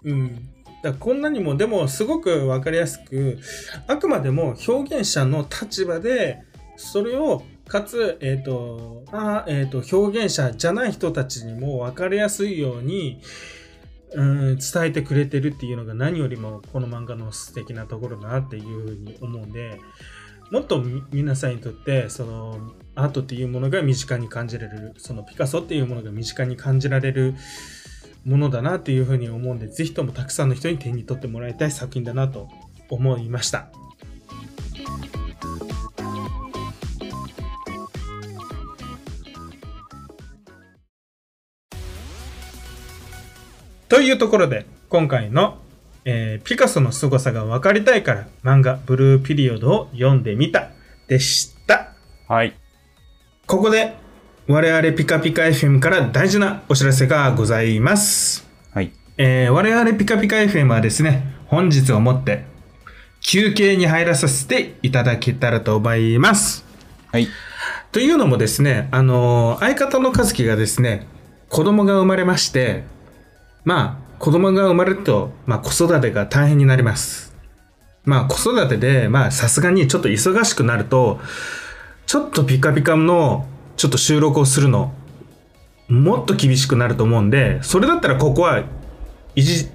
[0.03, 0.52] うん。
[0.89, 3.39] らこんなにも、でもすごくわかりやすく、
[3.87, 6.43] あくまでも表現者の立場で、
[6.75, 13.21] それを、かつ、えっ、と、あえっ、と、表現者じゃない人たちにもわかりやすいように、
[14.15, 19.79] うん、伝えてくれてるっていうのが何よりもこの漫画の素敵なところだなっていうふうに思うんで、
[20.51, 27.33] もっと皆さんにとって、その、アートっていうものが身近に感じられる、そのピカソっていうものが身近に感じられる
[28.25, 32.49] ものだなっていうふうに思うんで、ぜひともたくさんの人に手に取ってもらいたい作品だなと
[32.89, 33.67] 思いました。
[43.89, 45.57] というところで、今回の、
[46.05, 50.71] えーピカソの凄さが分かりたいから漫画ブルーピリオドを読んでみた
[51.07, 51.93] でした。
[52.27, 52.55] はい。
[53.45, 53.93] ここで
[54.47, 58.45] 我々ピカピカ FM から大事なお知らせがございます。
[58.73, 58.91] はい。
[59.17, 62.43] えー我々ピカピカ FM はですね、本日をもって
[63.21, 66.65] 休憩に入らさせていただけたらと思います。
[67.11, 67.27] はい。
[67.93, 71.07] というのもですね、あのー相方の和樹がですね、
[71.47, 72.83] 子供が生まれまして、
[73.63, 77.33] まあ、子供が生まれると、まあ、子育てが大変になります。
[78.03, 81.21] まあ、子育てで、まあ、さすがにちょっと忙しくなると、
[82.05, 83.45] ちょっとピカピカの、
[83.77, 84.93] ちょっと収録をするの、
[85.87, 88.63] もっと厳しくなると思うんで、それだったらここは、
[89.35, 89.67] 一、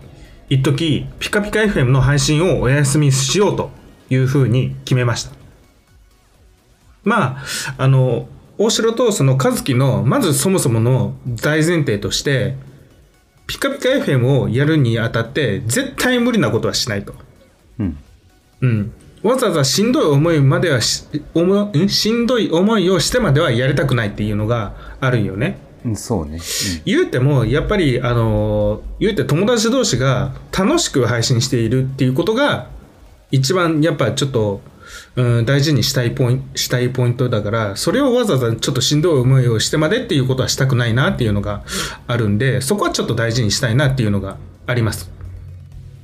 [0.48, 3.70] 一時ピカピカ FM の配信をお休みしようと
[4.08, 5.32] いうふうに決めました。
[7.04, 7.44] まあ、
[7.76, 12.56] あの、大城とその和樹の、まずそもそもの大前提として、
[13.46, 17.14] ピカピカ FM をやるにあたって、絶対無理なことはしないと。
[17.78, 17.98] うん。
[18.60, 18.92] うん。
[19.22, 21.04] わざわざしんどい思いまではし、
[21.34, 21.88] 思ん？
[21.88, 25.58] しんどい思いをしてまではやりたくないっていうのがあるんよね。
[25.84, 26.40] うんそうね。
[26.84, 32.68] 言うても、やっぱり、あの、言うて友達同士が楽しく配信しているっていうことが、
[33.30, 34.60] 一番やっぱちょっと、
[35.16, 41.62] うん、大事にしたいポイント、したいポイントだから、それをわざわざちょっとしんどい思いをしてまでっていうことはしたくないなっていうのが
[42.06, 45.10] あるんで、そこはちょっと大事にしたいなっていうのがあります。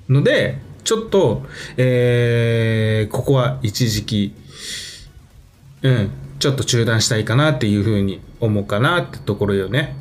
[0.08, 1.42] ので、ちょっと、
[1.76, 4.34] えー、ここは一時期、
[5.82, 9.96] うん、ちょっと中断したいかなっていうふうに思うかなってところよね。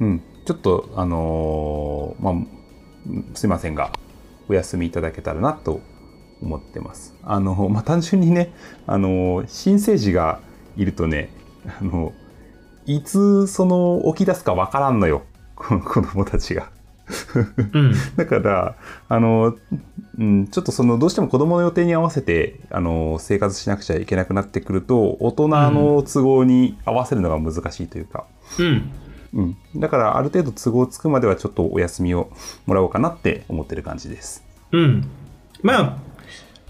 [0.00, 0.22] うん。
[0.44, 3.92] ちょっと、あのーまあ、すいませんが、
[4.48, 5.80] お休みいただけたらなと
[6.42, 7.14] 思ってます。
[7.22, 8.52] あの、まあ、単純にね、
[8.86, 10.40] あの、新生児が
[10.76, 11.30] いるとね、
[11.80, 12.12] あの、
[12.84, 15.22] いつその起き出すかわからんのよ。
[15.56, 16.70] この子供たちが。
[17.72, 17.94] うん。
[18.16, 18.76] だから、
[19.08, 19.56] あの、
[20.18, 28.24] うん、ちょっとその、どうしても子供の予定に合わせて、あの、生活しなくちゃいけなくなってくると、大人の都合に合わせるのが難しいというか、
[28.58, 28.90] うん。
[29.34, 29.56] うん。
[29.76, 32.30] だから、ある程度都合つくまではちょっとお休みを
[32.64, 34.44] もらおうかなって思ってる感じです。
[34.72, 35.08] うん。
[35.62, 35.96] まあ、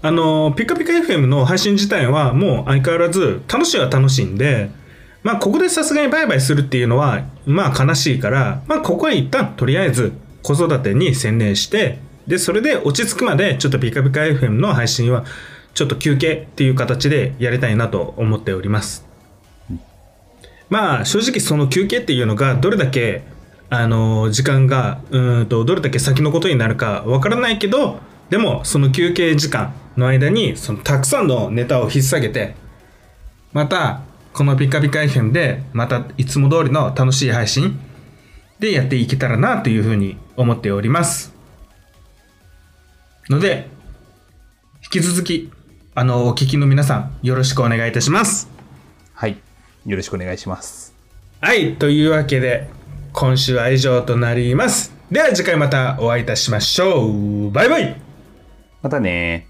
[0.01, 4.69] あの、ピカピカ FM の配信自体はもう相変わらず楽しいは楽しいんで、
[5.23, 10.13] まあ、ここでさすがにバイバイするっていうのは、まあ悲しいから、まあ、ここは一旦とりあえず
[10.47, 15.25] 子育てに専念して、で、それで落ち着くまでちょっとピカピカ FM の配信は
[15.73, 19.05] ちょっと休憩っていう形でやりたいなと思っております。
[20.69, 23.23] まあ正直その休憩っていうのがどれだけ
[23.69, 32.55] あの時間がうんとどれだけ先のことになるかわからないけどでもその休憩時間の間にそのたくさんのネタを引っ提げて
[33.53, 34.01] また
[34.33, 37.79] このピカピカ FM でまたいつも通りの楽しい配信
[38.59, 41.33] でやっていけたらなというふうに思っております
[43.29, 43.69] ので
[44.83, 45.51] 引き続き
[45.95, 48.57] あのお聞きの皆さんよろしくお願いいたします
[49.17, 49.37] はい。
[49.87, 50.93] よろしくお願いします。
[51.41, 52.69] はい、というわけで、
[53.13, 54.93] 今週は以上となります。
[55.09, 57.49] では次回またお会いいたしましょう。
[57.49, 57.99] バイバイ
[58.83, 59.47] またね